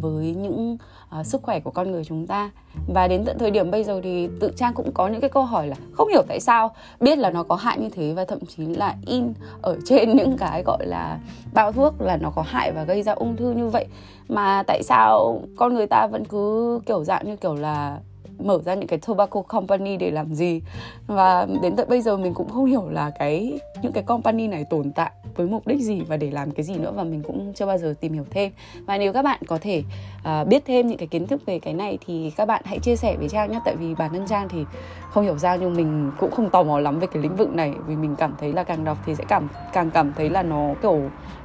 với 0.00 0.34
những 0.34 0.76
uh, 1.20 1.26
sức 1.26 1.42
khỏe 1.42 1.60
của 1.60 1.70
con 1.70 1.90
người 1.90 2.04
chúng 2.04 2.26
ta. 2.26 2.50
Và 2.94 3.08
đến 3.08 3.24
tận 3.24 3.38
thời 3.38 3.50
điểm 3.50 3.70
bây 3.70 3.84
giờ 3.84 4.00
thì 4.04 4.28
tự 4.40 4.52
trang 4.56 4.74
cũng 4.74 4.92
có 4.92 5.08
những 5.08 5.20
cái 5.20 5.30
câu 5.30 5.42
hỏi 5.42 5.66
là 5.66 5.76
không 5.92 6.08
hiểu 6.08 6.22
tại 6.28 6.40
sao 6.40 6.70
biết 7.00 7.18
là 7.18 7.30
nó 7.30 7.42
có 7.42 7.54
hại 7.54 7.78
như 7.78 7.88
thế 7.88 8.12
và 8.12 8.24
thậm 8.24 8.38
chí 8.46 8.66
là 8.66 8.96
in 9.06 9.32
ở 9.62 9.78
trên 9.86 10.16
những 10.16 10.36
cái 10.38 10.62
gọi 10.62 10.86
là 10.86 11.18
bao 11.54 11.72
thuốc 11.72 12.00
là 12.00 12.16
nó 12.16 12.30
có 12.30 12.42
hại 12.42 12.72
và 12.72 12.84
gây 12.84 13.02
ra 13.02 13.12
ung 13.12 13.36
thư 13.36 13.52
như 13.52 13.68
vậy. 13.68 13.86
Mà 14.28 14.62
tại 14.66 14.82
sao 14.82 15.40
con 15.56 15.74
người 15.74 15.86
ta 15.86 16.06
vẫn 16.06 16.24
cứ 16.24 16.80
kiểu 16.86 17.04
dạng 17.04 17.26
như 17.26 17.36
kiểu 17.36 17.54
là 17.54 17.98
mở 18.38 18.58
ra 18.64 18.74
những 18.74 18.86
cái 18.86 18.98
tobacco 18.98 19.42
company 19.42 19.96
để 19.96 20.10
làm 20.10 20.34
gì. 20.34 20.62
Và 21.06 21.46
đến 21.62 21.76
tận 21.76 21.88
bây 21.88 22.00
giờ 22.00 22.16
mình 22.16 22.34
cũng 22.34 22.48
không 22.48 22.64
hiểu 22.64 22.88
là 22.90 23.10
cái 23.18 23.60
những 23.82 23.92
cái 23.92 24.02
company 24.02 24.48
này 24.48 24.64
tồn 24.64 24.90
tại 24.92 25.10
với 25.36 25.46
mục 25.46 25.66
đích 25.66 25.80
gì 25.80 26.00
và 26.00 26.16
để 26.16 26.30
làm 26.30 26.50
cái 26.50 26.64
gì 26.64 26.74
nữa 26.74 26.92
và 26.96 27.04
mình 27.04 27.22
cũng 27.22 27.52
chưa 27.54 27.66
bao 27.66 27.78
giờ 27.78 27.94
tìm 28.00 28.12
hiểu 28.12 28.24
thêm. 28.30 28.52
Và 28.86 28.98
nếu 28.98 29.12
các 29.12 29.22
bạn 29.22 29.40
có 29.46 29.58
thể 29.60 29.82
uh, 30.18 30.48
biết 30.48 30.62
thêm 30.66 30.86
những 30.86 30.98
cái 30.98 31.08
kiến 31.08 31.26
thức 31.26 31.46
về 31.46 31.58
cái 31.58 31.74
này 31.74 31.98
thì 32.06 32.32
các 32.36 32.44
bạn 32.44 32.62
hãy 32.64 32.78
chia 32.78 32.96
sẻ 32.96 33.16
với 33.18 33.28
trang 33.28 33.50
nhé 33.50 33.60
tại 33.64 33.76
vì 33.76 33.94
bản 33.94 34.10
thân 34.12 34.26
trang 34.26 34.48
thì 34.48 34.64
không 35.10 35.24
hiểu 35.24 35.38
ra 35.38 35.56
nhưng 35.56 35.76
mình 35.76 36.12
cũng 36.18 36.30
không 36.30 36.50
tò 36.50 36.62
mò 36.62 36.80
lắm 36.80 36.98
về 36.98 37.06
cái 37.12 37.22
lĩnh 37.22 37.36
vực 37.36 37.54
này 37.54 37.72
vì 37.86 37.96
mình 37.96 38.16
cảm 38.18 38.34
thấy 38.38 38.52
là 38.52 38.64
càng 38.64 38.84
đọc 38.84 38.98
thì 39.06 39.14
sẽ 39.14 39.24
cảm 39.28 39.48
càng 39.72 39.90
cảm 39.90 40.12
thấy 40.16 40.30
là 40.30 40.42
nó 40.42 40.74
kiểu 40.82 41.00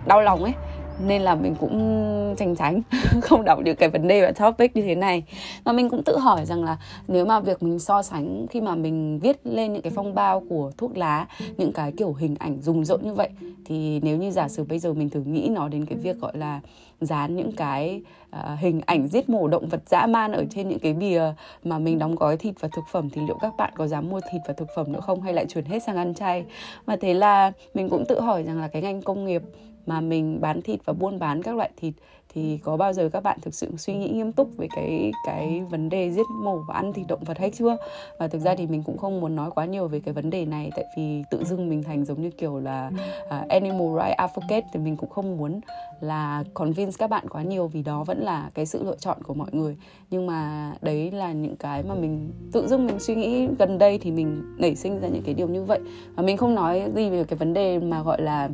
đau 0.05 0.21
lòng 0.21 0.43
ấy 0.43 0.53
nên 0.99 1.21
là 1.21 1.35
mình 1.35 1.55
cũng 1.59 2.35
tránh 2.37 2.55
tránh 2.55 2.81
không 3.21 3.45
đọc 3.45 3.59
được 3.63 3.73
cái 3.73 3.89
vấn 3.89 4.07
đề 4.07 4.21
và 4.21 4.31
topic 4.31 4.75
như 4.75 4.81
thế 4.81 4.95
này. 4.95 5.23
Mà 5.65 5.71
mình 5.71 5.89
cũng 5.89 6.03
tự 6.03 6.17
hỏi 6.17 6.45
rằng 6.45 6.63
là 6.63 6.77
nếu 7.07 7.25
mà 7.25 7.39
việc 7.39 7.63
mình 7.63 7.79
so 7.79 8.01
sánh 8.01 8.45
khi 8.49 8.61
mà 8.61 8.75
mình 8.75 9.19
viết 9.19 9.39
lên 9.43 9.73
những 9.73 9.81
cái 9.81 9.91
phong 9.95 10.15
bao 10.15 10.43
của 10.49 10.71
thuốc 10.77 10.97
lá 10.97 11.27
những 11.57 11.73
cái 11.73 11.91
kiểu 11.91 12.13
hình 12.13 12.35
ảnh 12.39 12.61
rùng 12.61 12.85
rợn 12.85 12.99
như 13.03 13.13
vậy 13.13 13.29
thì 13.65 13.99
nếu 13.99 14.17
như 14.17 14.31
giả 14.31 14.47
sử 14.47 14.63
bây 14.63 14.79
giờ 14.79 14.93
mình 14.93 15.09
thử 15.09 15.21
nghĩ 15.21 15.49
nó 15.51 15.67
đến 15.67 15.85
cái 15.85 15.97
việc 15.97 16.19
gọi 16.19 16.37
là 16.37 16.59
dán 17.01 17.35
những 17.35 17.51
cái 17.51 18.01
uh, 18.35 18.59
hình 18.59 18.81
ảnh 18.85 19.07
giết 19.07 19.29
mổ 19.29 19.47
động 19.47 19.67
vật 19.67 19.81
dã 19.85 20.05
man 20.05 20.31
ở 20.31 20.45
trên 20.49 20.69
những 20.69 20.79
cái 20.79 20.93
bìa 20.93 21.33
mà 21.63 21.79
mình 21.79 21.99
đóng 21.99 22.15
gói 22.15 22.37
thịt 22.37 22.55
và 22.59 22.69
thực 22.75 22.83
phẩm 22.91 23.09
thì 23.09 23.21
liệu 23.27 23.37
các 23.41 23.53
bạn 23.57 23.73
có 23.75 23.87
dám 23.87 24.09
mua 24.09 24.19
thịt 24.31 24.41
và 24.47 24.53
thực 24.53 24.67
phẩm 24.75 24.91
nữa 24.91 24.99
không? 24.99 25.21
Hay 25.21 25.33
lại 25.33 25.45
chuyển 25.49 25.65
hết 25.65 25.83
sang 25.83 25.97
ăn 25.97 26.13
chay? 26.13 26.45
Và 26.85 26.95
thế 26.95 27.13
là 27.13 27.51
mình 27.73 27.89
cũng 27.89 28.05
tự 28.05 28.21
hỏi 28.21 28.43
rằng 28.43 28.61
là 28.61 28.67
cái 28.67 28.81
ngành 28.81 29.01
công 29.01 29.25
nghiệp 29.25 29.41
mà 29.85 30.01
mình 30.01 30.41
bán 30.41 30.61
thịt 30.61 30.79
và 30.85 30.93
buôn 30.93 31.19
bán 31.19 31.43
các 31.43 31.55
loại 31.55 31.71
thịt 31.77 31.93
thì 32.33 32.57
có 32.63 32.77
bao 32.77 32.93
giờ 32.93 33.09
các 33.13 33.23
bạn 33.23 33.39
thực 33.41 33.53
sự 33.53 33.77
suy 33.77 33.93
nghĩ 33.93 34.09
nghiêm 34.09 34.31
túc 34.31 34.57
về 34.57 34.67
cái 34.75 35.11
cái 35.25 35.61
vấn 35.69 35.89
đề 35.89 36.11
giết 36.11 36.25
mổ 36.43 36.57
và 36.67 36.75
ăn 36.75 36.93
thịt 36.93 37.07
động 37.07 37.23
vật 37.23 37.37
hay 37.37 37.51
chưa? 37.51 37.77
Và 38.19 38.27
thực 38.27 38.39
ra 38.39 38.55
thì 38.55 38.67
mình 38.67 38.83
cũng 38.83 38.97
không 38.97 39.21
muốn 39.21 39.35
nói 39.35 39.51
quá 39.55 39.65
nhiều 39.65 39.87
về 39.87 39.99
cái 39.99 40.13
vấn 40.13 40.29
đề 40.29 40.45
này 40.45 40.71
tại 40.75 40.85
vì 40.97 41.23
tự 41.31 41.43
dưng 41.43 41.69
mình 41.69 41.83
thành 41.83 42.05
giống 42.05 42.21
như 42.21 42.29
kiểu 42.29 42.59
là 42.59 42.91
uh, 43.23 43.49
animal 43.49 43.87
rights 43.95 44.17
advocate 44.17 44.67
thì 44.73 44.79
mình 44.79 44.97
cũng 44.97 45.09
không 45.09 45.37
muốn 45.37 45.59
là 46.01 46.43
convince 46.53 46.95
các 46.99 47.09
bạn 47.09 47.29
quá 47.29 47.43
nhiều 47.43 47.67
vì 47.67 47.83
đó 47.83 48.03
vẫn 48.03 48.19
là 48.19 48.49
cái 48.53 48.65
sự 48.65 48.83
lựa 48.83 48.95
chọn 48.95 49.23
của 49.23 49.33
mọi 49.33 49.49
người. 49.51 49.77
Nhưng 50.09 50.25
mà 50.25 50.71
đấy 50.81 51.11
là 51.11 51.31
những 51.31 51.55
cái 51.55 51.83
mà 51.83 51.95
mình 51.95 52.31
tự 52.51 52.67
dưng 52.67 52.85
mình 52.85 52.99
suy 52.99 53.15
nghĩ 53.15 53.47
gần 53.59 53.77
đây 53.77 53.97
thì 53.97 54.11
mình 54.11 54.55
nảy 54.57 54.75
sinh 54.75 54.99
ra 54.99 55.07
những 55.07 55.23
cái 55.23 55.33
điều 55.33 55.47
như 55.47 55.63
vậy. 55.63 55.79
Và 56.15 56.23
mình 56.23 56.37
không 56.37 56.55
nói 56.55 56.91
gì 56.95 57.09
về 57.09 57.23
cái 57.23 57.37
vấn 57.37 57.53
đề 57.53 57.79
mà 57.79 58.03
gọi 58.03 58.21
là 58.21 58.49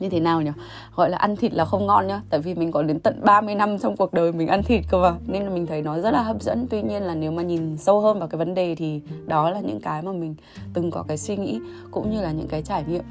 như 0.00 0.08
thế 0.08 0.20
nào 0.20 0.40
nhỉ? 0.42 0.50
Gọi 0.94 1.10
là 1.10 1.18
ăn 1.18 1.36
thịt 1.36 1.54
là 1.54 1.64
không 1.64 1.86
ngon 1.86 2.06
nhá. 2.06 2.20
Tại 2.30 2.40
vì 2.40 2.54
mình 2.54 2.72
có 2.72 2.82
đến 2.82 3.00
tận 3.00 3.20
30 3.24 3.54
năm 3.54 3.78
trong 3.78 3.96
cuộc 3.96 4.12
đời 4.12 4.32
mình 4.32 4.48
ăn 4.48 4.62
thịt 4.62 4.84
cơ 4.90 5.02
mà. 5.02 5.14
Nên 5.26 5.42
là 5.42 5.50
mình 5.50 5.66
thấy 5.66 5.82
nó 5.82 5.98
rất 5.98 6.10
là 6.10 6.22
hấp 6.22 6.42
dẫn. 6.42 6.66
Tuy 6.70 6.82
nhiên 6.82 7.02
là 7.02 7.14
nếu 7.14 7.32
mà 7.32 7.42
nhìn 7.42 7.76
sâu 7.76 8.00
hơn 8.00 8.18
vào 8.18 8.28
cái 8.28 8.38
vấn 8.38 8.54
đề 8.54 8.74
thì 8.74 9.00
đó 9.26 9.50
là 9.50 9.60
những 9.60 9.80
cái 9.80 10.02
mà 10.02 10.12
mình 10.12 10.34
từng 10.74 10.90
có 10.90 11.04
cái 11.08 11.18
suy 11.18 11.36
nghĩ 11.36 11.60
cũng 11.90 12.10
như 12.10 12.20
là 12.20 12.32
những 12.32 12.48
cái 12.48 12.62
trải 12.62 12.84
nghiệm 12.88 13.04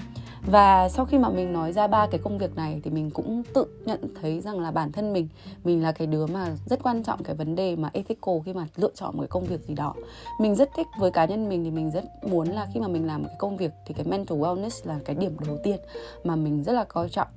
và 0.48 0.90
sau 0.90 1.06
khi 1.06 1.18
mà 1.18 1.30
mình 1.30 1.54
nói 1.54 1.74
ra 1.74 1.88
ba 1.88 2.08
cái 2.12 2.20
công 2.24 2.38
việc 2.38 2.56
này 2.56 2.82
thì 2.84 2.92
mình 2.92 3.10
cũng 3.10 3.44
tự 3.54 3.66
nhận 3.86 4.00
thấy 4.22 4.42
rằng 4.42 4.60
là 4.60 4.72
bản 4.72 4.92
thân 4.92 5.14
mình 5.14 5.28
mình 5.64 5.84
là 5.84 5.92
cái 5.92 6.08
đứa 6.08 6.26
mà 6.26 6.56
rất 6.66 6.84
quan 6.84 7.04
trọng 7.04 7.24
cái 7.24 7.36
vấn 7.36 7.56
đề 7.56 7.76
mà 7.76 7.90
ethical 7.94 8.36
khi 8.46 8.54
mà 8.54 8.68
lựa 8.76 8.92
chọn 8.96 9.18
một 9.18 9.22
cái 9.22 9.28
công 9.28 9.46
việc 9.46 9.62
gì 9.68 9.74
đó. 9.74 9.94
Mình 10.40 10.56
rất 10.56 10.70
thích 10.76 10.88
với 11.00 11.12
cá 11.12 11.26
nhân 11.26 11.50
mình 11.50 11.64
thì 11.64 11.72
mình 11.72 11.92
rất 11.92 12.04
muốn 12.24 12.48
là 12.48 12.68
khi 12.74 12.80
mà 12.80 12.88
mình 12.88 13.08
làm 13.08 13.22
một 13.22 13.28
cái 13.28 13.38
công 13.40 13.58
việc 13.58 13.72
thì 13.86 13.94
cái 13.94 14.06
mental 14.06 14.40
wellness 14.40 14.82
là 14.84 15.00
cái 15.06 15.16
điểm 15.16 15.38
đầu 15.48 15.58
tiên 15.64 15.80
mà 16.24 16.36
mình 16.36 16.64
rất 16.64 16.74
là 16.74 16.84
coi 16.84 17.10
trọng 17.10 17.28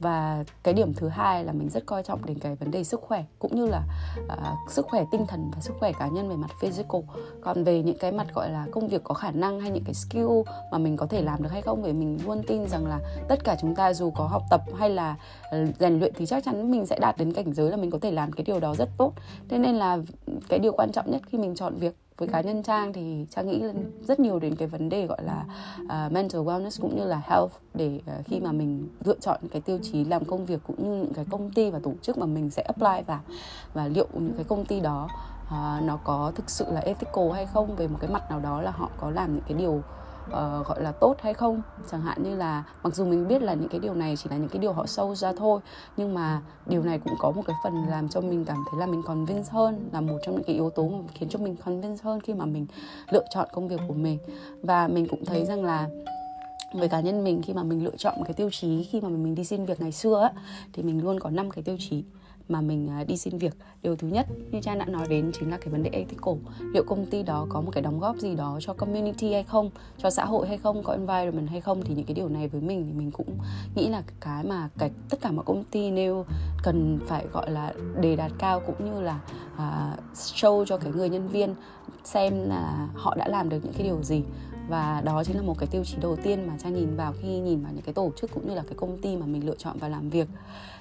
và 0.00 0.44
cái 0.62 0.74
điểm 0.74 0.94
thứ 0.94 1.08
hai 1.08 1.44
là 1.44 1.52
mình 1.52 1.68
rất 1.68 1.86
coi 1.86 2.02
trọng 2.02 2.26
đến 2.26 2.38
cái 2.38 2.54
vấn 2.54 2.70
đề 2.70 2.84
sức 2.84 3.00
khỏe 3.00 3.24
cũng 3.38 3.56
như 3.56 3.66
là 3.66 3.82
uh, 4.24 4.72
sức 4.72 4.86
khỏe 4.86 5.04
tinh 5.10 5.26
thần 5.26 5.50
và 5.54 5.60
sức 5.60 5.74
khỏe 5.78 5.92
cá 5.92 6.08
nhân 6.08 6.28
về 6.28 6.36
mặt 6.36 6.50
physical. 6.60 7.00
Còn 7.40 7.64
về 7.64 7.82
những 7.82 7.98
cái 7.98 8.12
mặt 8.12 8.26
gọi 8.34 8.50
là 8.50 8.66
công 8.72 8.88
việc 8.88 9.04
có 9.04 9.14
khả 9.14 9.30
năng 9.30 9.60
hay 9.60 9.70
những 9.70 9.84
cái 9.84 9.94
skill 9.94 10.28
mà 10.72 10.78
mình 10.78 10.96
có 10.96 11.06
thể 11.06 11.22
làm 11.22 11.42
được 11.42 11.50
hay 11.52 11.62
không 11.62 11.82
vì 11.82 11.92
mình 11.92 12.18
luôn 12.24 12.42
tin 12.46 12.68
rằng 12.68 12.86
là 12.86 13.00
tất 13.28 13.44
cả 13.44 13.56
chúng 13.60 13.74
ta 13.74 13.92
dù 13.92 14.10
có 14.10 14.24
học 14.24 14.42
tập 14.50 14.62
hay 14.78 14.90
là 14.90 15.16
ờ, 15.50 15.66
rèn 15.78 15.98
luyện 15.98 16.12
thì 16.16 16.26
chắc 16.26 16.44
chắn 16.44 16.70
mình 16.70 16.86
sẽ 16.86 16.98
đạt 16.98 17.16
đến 17.16 17.32
cảnh 17.32 17.54
giới 17.54 17.70
là 17.70 17.76
mình 17.76 17.90
có 17.90 17.98
thể 18.02 18.10
làm 18.10 18.32
cái 18.32 18.44
điều 18.44 18.60
đó 18.60 18.74
rất 18.74 18.88
tốt. 18.98 19.12
Thế 19.48 19.58
nên 19.58 19.74
là 19.74 19.98
cái 20.48 20.58
điều 20.58 20.72
quan 20.72 20.92
trọng 20.92 21.10
nhất 21.10 21.22
khi 21.26 21.38
mình 21.38 21.54
chọn 21.54 21.74
việc 21.74 21.96
với 22.18 22.28
cá 22.28 22.40
nhân 22.40 22.62
trang 22.62 22.92
thì 22.92 23.26
trang 23.30 23.46
nghĩ 23.46 23.62
rất 24.06 24.20
nhiều 24.20 24.38
đến 24.38 24.56
cái 24.56 24.68
vấn 24.68 24.88
đề 24.88 25.06
gọi 25.06 25.24
là 25.24 25.44
uh, 25.82 26.12
mental 26.12 26.40
wellness 26.40 26.82
cũng 26.82 26.96
như 26.96 27.04
là 27.04 27.22
health 27.24 27.52
để 27.74 28.00
uh, 28.20 28.26
khi 28.26 28.40
mà 28.40 28.52
mình 28.52 28.88
lựa 29.04 29.18
chọn 29.20 29.40
cái 29.50 29.60
tiêu 29.60 29.78
chí 29.82 30.04
làm 30.04 30.24
công 30.24 30.46
việc 30.46 30.60
cũng 30.66 30.76
như 30.90 30.96
những 30.96 31.14
cái 31.14 31.24
công 31.30 31.50
ty 31.50 31.70
và 31.70 31.78
tổ 31.82 31.92
chức 32.02 32.18
mà 32.18 32.26
mình 32.26 32.50
sẽ 32.50 32.62
apply 32.62 33.02
vào. 33.06 33.20
Và 33.74 33.88
liệu 33.88 34.06
những 34.12 34.34
cái 34.36 34.44
công 34.44 34.64
ty 34.64 34.80
đó 34.80 35.08
uh, 35.46 35.84
nó 35.84 35.98
có 36.04 36.32
thực 36.34 36.50
sự 36.50 36.64
là 36.72 36.80
ethical 36.80 37.30
hay 37.32 37.46
không? 37.46 37.76
Về 37.76 37.88
một 37.88 37.98
cái 38.00 38.10
mặt 38.10 38.30
nào 38.30 38.40
đó 38.40 38.62
là 38.62 38.70
họ 38.70 38.90
có 38.96 39.10
làm 39.10 39.34
những 39.34 39.44
cái 39.48 39.58
điều 39.58 39.82
uh, 40.28 40.66
gọi 40.66 40.82
là 40.82 40.92
tốt 40.92 41.16
hay 41.22 41.34
không? 41.34 41.62
Chẳng 41.90 42.00
hạn 42.00 42.22
như 42.22 42.36
là 42.36 42.64
mặc 42.82 42.94
dù 42.94 43.04
mình 43.04 43.28
biết 43.28 43.42
là 43.42 43.54
những 43.54 43.68
cái 43.68 43.80
điều 43.80 43.94
này 43.94 44.16
chỉ 44.16 44.30
là 44.30 44.36
những 44.36 44.48
cái 44.48 44.58
điều 44.58 44.72
họ 44.72 44.86
sâu 44.86 45.14
ra 45.14 45.32
thôi 45.36 45.60
nhưng 45.96 46.14
mà 46.14 46.42
điều 46.66 46.82
này 46.82 46.98
cũng 46.98 47.14
có 47.18 47.30
một 47.30 47.42
cái 47.46 47.56
phần 47.64 47.74
làm 47.88 48.08
cho 48.08 48.20
mình 48.20 48.44
cảm 48.44 48.64
thấy 48.70 48.80
là 48.80 48.86
mình 48.86 49.02
convince 49.02 49.48
hơn 49.50 49.88
là 49.92 50.00
một 50.00 50.18
trong 50.22 50.34
những 50.34 50.44
cái 50.44 50.54
yếu 50.54 50.70
tố 50.70 50.88
mà 50.88 51.08
khiến 51.14 51.28
cho 51.28 51.38
mình 51.38 51.56
convince 51.56 52.02
hơn 52.04 52.20
khi 52.20 52.34
mà 52.34 52.44
mình 52.44 52.66
lựa 53.10 53.24
chọn 53.34 53.48
công 53.52 53.68
việc 53.68 53.80
của 53.88 53.94
mình. 53.94 54.18
Và 54.62 54.88
mình 54.88 55.06
cũng 55.08 55.24
thấy 55.24 55.44
rằng 55.44 55.64
là 55.64 55.88
với 56.72 56.88
cá 56.88 57.00
nhân 57.00 57.24
mình 57.24 57.42
khi 57.42 57.52
mà 57.52 57.62
mình 57.62 57.84
lựa 57.84 57.96
chọn 57.96 58.14
một 58.16 58.24
cái 58.26 58.34
tiêu 58.34 58.50
chí 58.52 58.84
khi 58.84 59.00
mà 59.00 59.08
mình 59.08 59.34
đi 59.34 59.44
xin 59.44 59.64
việc 59.64 59.80
ngày 59.80 59.92
xưa 59.92 60.20
á, 60.22 60.32
thì 60.72 60.82
mình 60.82 61.04
luôn 61.04 61.20
có 61.20 61.30
năm 61.30 61.50
cái 61.50 61.62
tiêu 61.64 61.76
chí 61.78 62.04
mà 62.48 62.60
mình 62.60 62.90
à, 62.90 63.04
đi 63.04 63.16
xin 63.16 63.38
việc. 63.38 63.54
Điều 63.82 63.96
thứ 63.96 64.08
nhất 64.08 64.26
như 64.50 64.60
cha 64.62 64.74
đã 64.74 64.84
nói 64.84 65.06
đến 65.08 65.32
chính 65.34 65.50
là 65.50 65.56
cái 65.56 65.68
vấn 65.68 65.82
đề 65.82 65.90
ethical. 65.90 66.34
Liệu 66.60 66.84
công 66.86 67.06
ty 67.06 67.22
đó 67.22 67.46
có 67.48 67.60
một 67.60 67.70
cái 67.70 67.82
đóng 67.82 68.00
góp 68.00 68.16
gì 68.16 68.34
đó 68.34 68.58
cho 68.60 68.72
community 68.72 69.32
hay 69.32 69.42
không 69.42 69.70
cho 69.98 70.10
xã 70.10 70.24
hội 70.24 70.48
hay 70.48 70.58
không 70.58 70.82
có 70.82 70.92
environment 70.92 71.48
hay 71.48 71.60
không 71.60 71.82
thì 71.84 71.94
những 71.94 72.04
cái 72.04 72.14
điều 72.14 72.28
này 72.28 72.48
với 72.48 72.60
mình 72.60 72.84
thì 72.86 72.92
mình 72.92 73.10
cũng 73.10 73.38
nghĩ 73.74 73.88
là 73.88 74.02
cái 74.20 74.44
mà 74.44 74.68
cái 74.78 74.90
tất 75.10 75.20
cả 75.20 75.30
mọi 75.30 75.44
công 75.44 75.64
ty 75.64 75.90
nêu 75.90 76.24
cần 76.62 76.98
phải 77.06 77.26
gọi 77.32 77.50
là 77.50 77.72
đề 78.00 78.16
đạt 78.16 78.32
cao 78.38 78.60
cũng 78.60 78.84
như 78.84 79.00
là 79.00 79.20
uh, 79.54 80.14
show 80.14 80.64
cho 80.64 80.76
cái 80.76 80.92
người 80.92 81.08
nhân 81.08 81.28
viên 81.28 81.54
xem 82.04 82.48
là 82.48 82.88
họ 82.94 83.14
đã 83.14 83.28
làm 83.28 83.48
được 83.48 83.58
những 83.64 83.72
cái 83.72 83.82
điều 83.82 84.02
gì 84.02 84.22
và 84.68 85.02
đó 85.04 85.24
chính 85.24 85.36
là 85.36 85.42
một 85.42 85.58
cái 85.58 85.66
tiêu 85.66 85.84
chí 85.84 85.96
đầu 86.00 86.16
tiên 86.16 86.46
mà 86.46 86.54
cha 86.62 86.68
nhìn 86.68 86.96
vào 86.96 87.14
khi 87.22 87.28
nhìn 87.28 87.62
vào 87.62 87.72
những 87.72 87.84
cái 87.84 87.94
tổ 87.94 88.12
chức 88.16 88.30
cũng 88.34 88.48
như 88.48 88.54
là 88.54 88.62
cái 88.62 88.74
công 88.76 88.98
ty 89.02 89.16
mà 89.16 89.26
mình 89.26 89.46
lựa 89.46 89.56
chọn 89.58 89.76
và 89.78 89.88
làm 89.88 90.10
việc. 90.10 90.28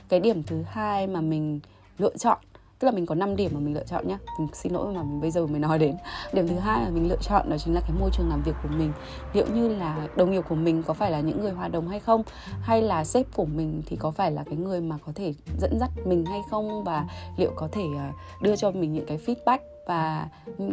Cái 0.10 0.20
điểm 0.20 0.44
thứ 0.44 0.62
hai 0.62 1.08
mà 1.08 1.22
mình 1.22 1.60
lựa 1.98 2.18
chọn, 2.18 2.38
tức 2.80 2.86
là 2.86 2.92
mình 2.92 3.06
có 3.06 3.16
5 3.16 3.36
điểm 3.36 3.52
mà 3.54 3.60
mình 3.60 3.74
lựa 3.74 3.84
chọn 3.84 4.08
nhé 4.08 4.18
mình 4.40 4.48
xin 4.54 4.74
lỗi 4.74 4.94
mà 4.94 5.04
mình 5.04 5.22
bây 5.22 5.32
giờ 5.32 5.48
mới 5.48 5.60
nói 5.60 5.80
đến. 5.80 5.96
Điểm 6.34 6.48
thứ 6.48 6.56
hai 6.56 6.84
là 6.84 6.90
mình 6.90 7.10
lựa 7.10 7.18
chọn 7.22 7.50
đó 7.50 7.58
chính 7.58 7.74
là 7.74 7.82
cái 7.82 7.92
môi 8.00 8.10
trường 8.14 8.30
làm 8.30 8.42
việc 8.42 8.56
của 8.64 8.70
mình. 8.78 8.92
Liệu 9.34 9.46
như 9.54 9.68
là 9.68 10.08
đồng 10.16 10.32
nghiệp 10.32 10.44
của 10.50 10.56
mình 10.56 10.84
có 10.84 10.94
phải 10.94 11.12
là 11.12 11.20
những 11.20 11.42
người 11.42 11.52
hòa 11.52 11.68
đồng 11.68 11.88
hay 11.88 12.00
không? 12.00 12.24
Hay 12.62 12.82
là 12.82 13.04
sếp 13.04 13.26
của 13.36 13.46
mình 13.46 13.82
thì 13.86 13.96
có 13.96 14.12
phải 14.12 14.32
là 14.32 14.44
cái 14.44 14.56
người 14.56 14.82
mà 14.82 14.98
có 15.06 15.12
thể 15.16 15.34
dẫn 15.60 15.80
dắt 15.80 15.90
mình 16.06 16.26
hay 16.26 16.42
không? 16.52 16.84
Và 16.84 17.06
liệu 17.38 17.52
có 17.56 17.68
thể 17.72 17.84
ờ, 17.98 18.10
đưa 18.42 18.56
cho 18.56 18.72
mình 18.72 18.94
những 18.94 19.06
cái 19.06 19.20
feedback 19.26 19.60
và 19.88 20.28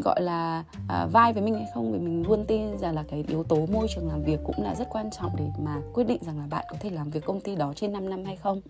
gọi 0.04 0.23
là 0.23 0.64
à, 0.88 1.06
vai 1.06 1.33
với 1.33 1.42
mình 1.42 1.54
hay 1.54 1.66
không 1.75 1.92
vì 1.92 1.99
mình 1.99 2.26
luôn 2.28 2.44
tin 2.49 2.78
rằng 2.78 2.94
là 2.94 3.04
cái 3.11 3.25
yếu 3.28 3.42
tố 3.42 3.66
môi 3.73 3.87
trường 3.94 4.09
làm 4.09 4.23
việc 4.23 4.40
cũng 4.44 4.64
là 4.64 4.75
rất 4.75 4.88
quan 4.90 5.11
trọng 5.11 5.37
để 5.37 5.44
mà 5.59 5.76
quyết 5.92 6.04
định 6.04 6.18
rằng 6.25 6.38
là 6.38 6.47
bạn 6.50 6.64
có 6.71 6.76
thể 6.80 6.90
làm 6.90 7.11
việc 7.11 7.25
công 7.25 7.40
ty 7.40 7.56
đó 7.56 7.73
trên 7.76 7.92
5 7.92 8.11
năm 8.11 8.25
hay 8.25 8.37
không. 8.37 8.61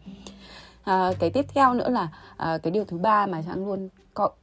À, 0.85 1.13
cái 1.19 1.31
tiếp 1.31 1.45
theo 1.55 1.75
nữa 1.75 1.89
là 1.89 2.09
à, 2.37 2.59
cái 2.59 2.71
điều 2.71 2.85
thứ 2.85 2.99
ba 2.99 3.27
mà 3.27 3.43
trang 3.47 3.67
luôn 3.67 3.89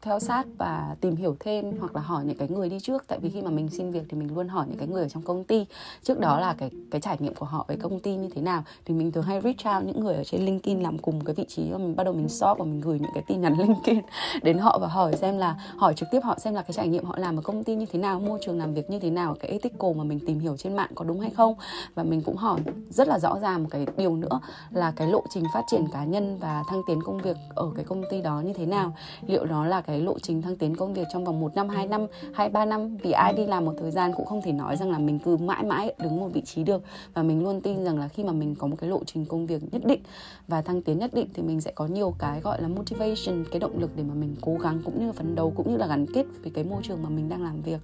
theo 0.01 0.19
sát 0.19 0.45
và 0.57 0.95
tìm 1.01 1.15
hiểu 1.15 1.35
thêm 1.39 1.79
hoặc 1.79 1.95
là 1.95 2.01
hỏi 2.01 2.25
những 2.25 2.37
cái 2.37 2.47
người 2.47 2.69
đi 2.69 2.79
trước. 2.79 3.07
Tại 3.07 3.19
vì 3.19 3.29
khi 3.29 3.41
mà 3.41 3.49
mình 3.49 3.69
xin 3.69 3.91
việc 3.91 4.03
thì 4.09 4.17
mình 4.17 4.35
luôn 4.35 4.47
hỏi 4.47 4.65
những 4.69 4.77
cái 4.77 4.87
người 4.87 5.01
ở 5.01 5.09
trong 5.09 5.23
công 5.23 5.43
ty. 5.43 5.65
Trước 6.03 6.19
đó 6.19 6.39
là 6.39 6.53
cái 6.57 6.71
cái 6.91 7.01
trải 7.01 7.17
nghiệm 7.19 7.35
của 7.35 7.45
họ 7.45 7.65
với 7.67 7.77
công 7.77 7.99
ty 7.99 8.15
như 8.15 8.29
thế 8.35 8.41
nào. 8.41 8.63
Thì 8.85 8.93
mình 8.93 9.11
thường 9.11 9.23
hay 9.23 9.41
reach 9.41 9.75
out 9.75 9.85
những 9.85 9.99
người 9.99 10.15
ở 10.15 10.23
trên 10.23 10.45
LinkedIn 10.45 10.79
làm 10.79 10.97
cùng 10.97 11.25
cái 11.25 11.35
vị 11.35 11.45
trí 11.47 11.71
và 11.71 11.77
mình 11.77 11.95
bắt 11.95 12.03
đầu 12.03 12.13
mình 12.13 12.29
shop 12.29 12.57
và 12.57 12.65
mình 12.65 12.81
gửi 12.81 12.99
những 12.99 13.11
cái 13.13 13.23
tin 13.27 13.41
nhắn 13.41 13.53
LinkedIn 13.57 14.01
đến 14.43 14.57
họ 14.57 14.79
và 14.79 14.87
hỏi 14.87 15.13
xem 15.17 15.37
là, 15.37 15.55
hỏi 15.77 15.93
trực 15.93 16.09
tiếp 16.11 16.19
họ 16.23 16.39
xem 16.39 16.53
là 16.53 16.61
cái 16.61 16.73
trải 16.73 16.87
nghiệm 16.87 17.05
họ 17.05 17.17
làm 17.17 17.39
ở 17.39 17.41
công 17.41 17.63
ty 17.63 17.75
như 17.75 17.85
thế 17.91 17.99
nào, 17.99 18.19
môi 18.19 18.39
trường 18.45 18.59
làm 18.59 18.73
việc 18.73 18.89
như 18.89 18.99
thế 18.99 19.09
nào, 19.09 19.35
cái 19.39 19.51
ethical 19.51 19.91
mà 19.95 20.03
mình 20.03 20.19
tìm 20.27 20.39
hiểu 20.39 20.57
trên 20.57 20.75
mạng 20.75 20.89
có 20.95 21.05
đúng 21.05 21.19
hay 21.19 21.29
không. 21.29 21.55
Và 21.95 22.03
mình 22.03 22.21
cũng 22.21 22.35
hỏi 22.35 22.59
rất 22.89 23.07
là 23.07 23.19
rõ 23.19 23.39
ràng 23.41 23.63
một 23.63 23.69
cái 23.71 23.87
điều 23.97 24.15
nữa 24.15 24.39
là 24.71 24.91
cái 24.95 25.07
lộ 25.07 25.23
trình 25.29 25.43
phát 25.53 25.63
triển 25.67 25.87
cá 25.93 26.05
nhân 26.05 26.37
và 26.37 26.63
thăng 26.67 26.81
tiến 26.87 27.01
công 27.03 27.21
việc 27.21 27.37
ở 27.55 27.71
cái 27.75 27.85
công 27.85 28.03
ty 28.09 28.21
đó 28.21 28.41
như 28.45 28.53
thế 28.53 28.65
nào. 28.65 28.93
Liệu 29.27 29.45
nó 29.45 29.60
là 29.67 29.81
cái 29.81 30.01
lộ 30.01 30.19
trình 30.19 30.41
thăng 30.41 30.55
tiến 30.55 30.75
công 30.75 30.93
việc 30.93 31.07
trong 31.13 31.25
vòng 31.25 31.39
một 31.39 31.55
năm 31.55 31.69
hai 31.69 31.87
năm 31.87 32.07
hai 32.33 32.49
ba 32.49 32.65
năm. 32.65 32.97
Vì 32.97 33.11
ai 33.11 33.33
đi 33.33 33.45
làm 33.45 33.65
một 33.65 33.73
thời 33.79 33.91
gian 33.91 34.11
cũng 34.17 34.25
không 34.25 34.41
thể 34.41 34.51
nói 34.51 34.77
rằng 34.77 34.91
là 34.91 34.99
mình 34.99 35.19
cứ 35.19 35.37
mãi 35.37 35.63
mãi 35.63 35.93
đứng 35.99 36.19
một 36.19 36.29
vị 36.33 36.41
trí 36.41 36.63
được. 36.63 36.83
Và 37.13 37.23
mình 37.23 37.43
luôn 37.43 37.61
tin 37.61 37.83
rằng 37.83 37.99
là 37.99 38.07
khi 38.07 38.23
mà 38.23 38.31
mình 38.31 38.55
có 38.55 38.67
một 38.67 38.75
cái 38.79 38.89
lộ 38.89 39.03
trình 39.05 39.25
công 39.25 39.47
việc 39.47 39.73
nhất 39.73 39.85
định 39.85 40.01
và 40.47 40.61
thăng 40.61 40.81
tiến 40.81 40.99
nhất 40.99 41.13
định 41.13 41.27
thì 41.33 41.43
mình 41.43 41.61
sẽ 41.61 41.71
có 41.71 41.85
nhiều 41.85 42.13
cái 42.19 42.41
gọi 42.41 42.61
là 42.61 42.67
motivation 42.67 43.45
cái 43.51 43.59
động 43.59 43.79
lực 43.79 43.91
để 43.95 44.03
mà 44.03 44.13
mình 44.13 44.35
cố 44.41 44.57
gắng 44.61 44.81
cũng 44.85 45.05
như 45.05 45.11
phấn 45.11 45.35
đấu 45.35 45.53
cũng 45.55 45.71
như 45.71 45.77
là 45.77 45.87
gắn 45.87 46.05
kết 46.13 46.25
với 46.41 46.51
cái 46.51 46.63
môi 46.63 46.81
trường 46.83 47.03
mà 47.03 47.09
mình 47.09 47.29
đang 47.29 47.43
làm 47.43 47.61
việc. 47.61 47.79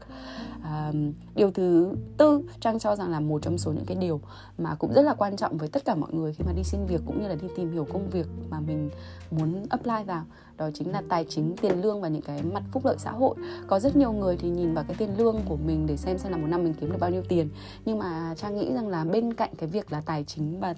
À, 0.63 0.91
điều 1.35 1.51
thứ 1.51 1.95
tư 2.17 2.43
trang 2.59 2.79
cho 2.79 2.95
rằng 2.95 3.11
là 3.11 3.19
một 3.19 3.41
trong 3.41 3.57
số 3.57 3.71
những 3.71 3.85
cái 3.85 3.97
điều 4.01 4.21
mà 4.57 4.75
cũng 4.75 4.93
rất 4.93 5.01
là 5.01 5.13
quan 5.13 5.37
trọng 5.37 5.57
với 5.57 5.69
tất 5.69 5.85
cả 5.85 5.95
mọi 5.95 6.13
người 6.13 6.33
khi 6.33 6.43
mà 6.47 6.53
đi 6.53 6.63
xin 6.63 6.85
việc 6.85 7.01
cũng 7.05 7.21
như 7.21 7.27
là 7.27 7.35
đi 7.35 7.47
tìm 7.55 7.71
hiểu 7.71 7.87
công 7.93 8.09
việc 8.09 8.27
mà 8.49 8.59
mình 8.59 8.89
muốn 9.31 9.65
apply 9.69 10.03
vào 10.07 10.23
đó 10.57 10.69
chính 10.73 10.91
là 10.91 11.01
tài 11.09 11.25
chính, 11.29 11.55
tiền 11.61 11.81
lương 11.81 12.01
và 12.01 12.07
những 12.07 12.21
cái 12.21 12.43
mặt 12.43 12.63
phúc 12.71 12.85
lợi 12.85 12.95
xã 12.99 13.11
hội. 13.11 13.35
Có 13.67 13.79
rất 13.79 13.95
nhiều 13.95 14.11
người 14.11 14.37
thì 14.37 14.49
nhìn 14.49 14.73
vào 14.73 14.85
cái 14.87 14.95
tiền 14.99 15.17
lương 15.17 15.37
của 15.45 15.57
mình 15.65 15.87
để 15.87 15.97
xem 15.97 16.17
xem 16.17 16.31
là 16.31 16.37
một 16.37 16.47
năm 16.47 16.63
mình 16.63 16.73
kiếm 16.73 16.91
được 16.91 16.97
bao 16.99 17.09
nhiêu 17.09 17.23
tiền. 17.29 17.49
Nhưng 17.85 17.99
mà 17.99 18.33
trang 18.37 18.57
nghĩ 18.57 18.73
rằng 18.73 18.87
là 18.87 19.03
bên 19.03 19.33
cạnh 19.33 19.49
cái 19.57 19.69
việc 19.69 19.91
là 19.91 20.01
tài 20.01 20.23
chính 20.23 20.59
và 20.59 20.75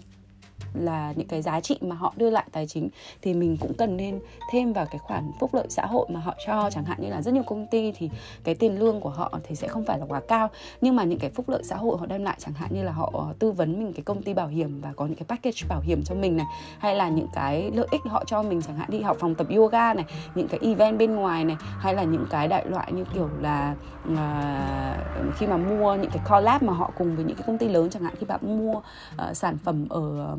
là 0.74 1.14
những 1.16 1.28
cái 1.28 1.42
giá 1.42 1.60
trị 1.60 1.78
mà 1.82 1.96
họ 1.96 2.14
đưa 2.18 2.30
lại 2.30 2.46
tài 2.52 2.68
chính 2.68 2.90
thì 3.22 3.34
mình 3.34 3.58
cũng 3.58 3.74
cần 3.74 3.98
nên 3.98 4.20
thêm 4.52 4.74
vào 4.74 4.86
cái 4.92 5.00
khoản 5.00 5.32
phúc 5.40 5.54
lợi 5.54 5.66
xã 5.70 5.86
hội 5.86 6.08
mà 6.10 6.20
họ 6.20 6.36
cho. 6.48 6.70
Chẳng 6.72 6.86
hạn 6.86 6.98
như 7.02 7.10
là 7.10 7.22
rất 7.22 7.34
nhiều 7.34 7.44
công 7.44 7.68
ty 7.68 7.92
thì 7.92 8.10
cái 8.44 8.56
tiền 8.56 8.80
lương 8.80 9.02
của 9.02 9.10
họ 9.10 9.40
thì 9.44 9.56
sẽ 9.56 9.68
không 9.68 9.86
phải 9.86 10.00
là 10.00 10.06
quá 10.06 10.22
cao 10.28 10.50
nhưng 10.82 10.96
mà 10.96 11.04
những 11.04 11.20
cái 11.20 11.30
phúc 11.30 11.50
lợi 11.50 11.64
xã 11.64 11.76
hội 11.76 11.98
họ 11.98 12.06
đem 12.06 12.24
lại 12.24 12.36
chẳng 12.40 12.54
hạn 12.54 12.70
như 12.74 12.84
là 12.84 12.92
họ 12.92 13.34
tư 13.40 13.52
vấn 13.52 13.80
mình 13.80 13.94
cái 13.94 14.04
công 14.04 14.24
ty 14.24 14.34
bảo 14.34 14.48
hiểm 14.48 14.82
và 14.82 14.94
có 14.96 15.06
những 15.06 15.16
cái 15.16 15.26
package 15.28 15.68
bảo 15.70 15.82
hiểm 15.82 16.04
cho 16.04 16.16
mình 16.16 16.38
này 16.38 16.46
hay 16.80 16.96
là 16.96 17.10
những 17.10 17.28
cái 17.34 17.72
lợi 17.74 17.88
ích 17.92 18.02
họ 18.06 18.24
cho 18.26 18.44
mình 18.44 18.62
chẳng 18.62 18.76
hạn 18.76 18.90
đi 18.92 19.02
học 19.02 19.18
phòng 19.20 19.36
tập 19.36 19.48
yoga 19.56 19.94
này 19.94 20.06
những 20.36 20.48
cái 20.48 20.60
event 20.64 20.98
bên 20.98 21.16
ngoài 21.16 21.46
này 21.46 21.58
hay 21.60 21.94
là 21.94 22.04
những 22.04 22.26
cái 22.30 22.48
đại 22.48 22.66
loại 22.66 22.92
như 22.92 23.04
kiểu 23.14 23.30
là 23.42 23.76
uh, 24.12 25.36
khi 25.38 25.48
mà 25.48 25.58
mua 25.58 25.96
những 25.96 26.12
cái 26.12 26.24
collab 26.30 26.64
mà 26.64 26.74
họ 26.74 26.92
cùng 26.98 27.16
với 27.16 27.26
những 27.26 27.38
cái 27.38 27.44
công 27.48 27.58
ty 27.58 27.68
lớn 27.68 27.90
chẳng 27.90 28.04
hạn 28.04 28.14
khi 28.20 28.26
bạn 28.26 28.40
mua 28.44 28.76
uh, 28.76 29.38
sản 29.38 29.58
phẩm 29.58 29.88
ở 29.90 30.36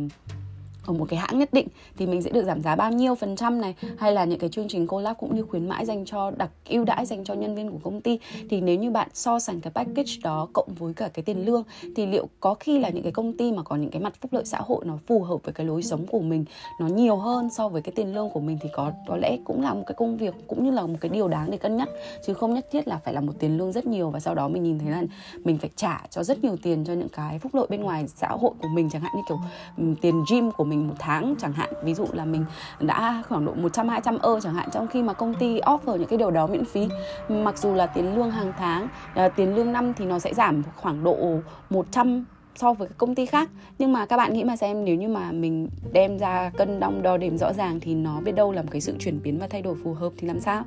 ở 0.86 0.92
một 0.92 1.06
cái 1.08 1.18
hãng 1.18 1.38
nhất 1.38 1.52
định 1.52 1.68
thì 1.96 2.06
mình 2.06 2.22
sẽ 2.22 2.30
được 2.30 2.44
giảm 2.44 2.62
giá 2.62 2.76
bao 2.76 2.92
nhiêu 2.92 3.14
phần 3.14 3.36
trăm 3.36 3.60
này? 3.60 3.74
Hay 3.98 4.12
là 4.12 4.24
những 4.24 4.38
cái 4.38 4.50
chương 4.50 4.68
trình 4.68 4.86
collab 4.86 5.16
cũng 5.16 5.36
như 5.36 5.42
khuyến 5.42 5.68
mãi 5.68 5.86
dành 5.86 6.04
cho, 6.04 6.30
đặc, 6.30 6.50
ưu 6.68 6.84
đãi 6.84 7.06
dành 7.06 7.24
cho 7.24 7.34
nhân 7.34 7.54
viên 7.54 7.70
của 7.70 7.78
công 7.82 8.00
ty? 8.00 8.18
Thì 8.50 8.60
nếu 8.60 8.78
như 8.78 8.90
bạn 8.90 9.08
so 9.14 9.38
sánh 9.38 9.60
cái 9.60 9.72
package 9.72 10.12
đó 10.22 10.48
cộng 10.52 10.68
với 10.78 10.94
cả 10.94 11.08
cái 11.14 11.22
tiền 11.22 11.44
lương, 11.46 11.62
thì 11.96 12.06
liệu 12.06 12.28
có 12.40 12.54
khi 12.54 12.78
là 12.78 12.88
những 12.88 13.02
cái 13.02 13.12
công 13.12 13.36
ty 13.36 13.52
mà 13.52 13.62
có 13.62 13.76
những 13.76 13.90
cái 13.90 14.02
mặt 14.02 14.12
phúc 14.20 14.32
lợi 14.32 14.44
xã 14.44 14.58
hội 14.60 14.84
nó 14.84 14.98
phù 15.06 15.22
hợp 15.22 15.36
với 15.44 15.52
cái 15.52 15.66
lối 15.66 15.82
sống 15.82 16.06
của 16.06 16.20
mình, 16.20 16.44
nó 16.80 16.86
nhiều 16.86 17.16
hơn 17.16 17.50
so 17.50 17.68
với 17.68 17.82
cái 17.82 17.92
tiền 17.96 18.14
lương 18.14 18.30
của 18.30 18.40
mình 18.40 18.58
thì 18.62 18.68
có 18.72 18.92
có 19.08 19.16
lẽ 19.16 19.38
cũng 19.44 19.62
là 19.62 19.74
một 19.74 19.82
cái 19.86 19.94
công 19.94 20.16
việc 20.16 20.34
cũng 20.46 20.64
như 20.64 20.70
là 20.70 20.86
một 20.86 20.96
cái 21.00 21.08
điều 21.08 21.28
đáng 21.28 21.50
để 21.50 21.58
cân 21.58 21.76
nhắc. 21.76 21.88
Chứ 22.26 22.34
không 22.34 22.54
nhất 22.54 22.66
thiết 22.72 22.88
là 22.88 23.00
phải 23.04 23.14
là 23.14 23.20
một 23.20 23.32
tiền 23.38 23.58
lương 23.58 23.72
rất 23.72 23.86
nhiều 23.86 24.10
và 24.10 24.20
sau 24.20 24.34
đó 24.34 24.48
mình 24.48 24.62
nhìn 24.62 24.78
thấy 24.78 24.90
là 24.90 25.02
mình 25.44 25.58
phải 25.58 25.70
trả 25.76 26.02
cho 26.10 26.22
rất 26.22 26.44
nhiều 26.44 26.56
tiền 26.62 26.84
cho 26.84 26.92
những 26.92 27.08
cái 27.08 27.38
phúc 27.38 27.54
lợi 27.54 27.66
bên 27.70 27.80
ngoài 27.80 28.04
xã 28.08 28.28
hội 28.28 28.50
của 28.62 28.68
mình 28.74 28.88
chẳng 28.92 29.02
hạn, 29.02 29.12
như 29.16 29.22
kiểu 29.28 29.38
ừ, 29.78 29.84
tiền 30.00 30.24
gym 30.30 30.50
của 30.52 30.64
mình 30.64 30.79
một 30.88 30.94
tháng 30.98 31.34
chẳng 31.38 31.52
hạn. 31.52 31.72
Ví 31.82 31.94
dụ 31.94 32.06
là 32.12 32.24
mình 32.24 32.44
đã 32.80 33.22
khoảng 33.28 33.44
độ 33.44 33.54
100 33.54 33.88
200 33.88 34.18
ơ 34.18 34.40
chẳng 34.40 34.54
hạn 34.54 34.68
trong 34.72 34.86
khi 34.86 35.02
mà 35.02 35.12
công 35.12 35.34
ty 35.34 35.60
offer 35.60 35.96
những 35.96 36.08
cái 36.08 36.18
điều 36.18 36.30
đó 36.30 36.46
miễn 36.46 36.64
phí. 36.64 36.88
Mặc 37.28 37.58
dù 37.58 37.74
là 37.74 37.86
tiền 37.86 38.16
lương 38.16 38.30
hàng 38.30 38.52
tháng 38.58 38.88
à, 39.14 39.28
tiền 39.28 39.54
lương 39.54 39.72
năm 39.72 39.94
thì 39.94 40.04
nó 40.04 40.18
sẽ 40.18 40.34
giảm 40.34 40.62
khoảng 40.76 41.04
độ 41.04 41.40
100 41.70 42.24
so 42.56 42.72
với 42.72 42.88
các 42.88 42.98
công 42.98 43.14
ty 43.14 43.26
khác. 43.26 43.50
Nhưng 43.78 43.92
mà 43.92 44.06
các 44.06 44.16
bạn 44.16 44.32
nghĩ 44.32 44.44
mà 44.44 44.56
xem 44.56 44.84
nếu 44.84 44.94
như 44.94 45.08
mà 45.08 45.32
mình 45.32 45.68
đem 45.92 46.18
ra 46.18 46.50
cân 46.56 46.80
đong 46.80 47.02
đo 47.02 47.16
đếm 47.16 47.38
rõ 47.38 47.52
ràng 47.52 47.80
thì 47.80 47.94
nó 47.94 48.20
biết 48.20 48.32
đâu 48.32 48.52
là 48.52 48.62
một 48.62 48.68
cái 48.70 48.80
sự 48.80 48.96
chuyển 48.98 49.22
biến 49.22 49.38
và 49.38 49.46
thay 49.46 49.62
đổi 49.62 49.74
phù 49.84 49.94
hợp 49.94 50.12
thì 50.16 50.28
làm 50.28 50.40
sao? 50.40 50.64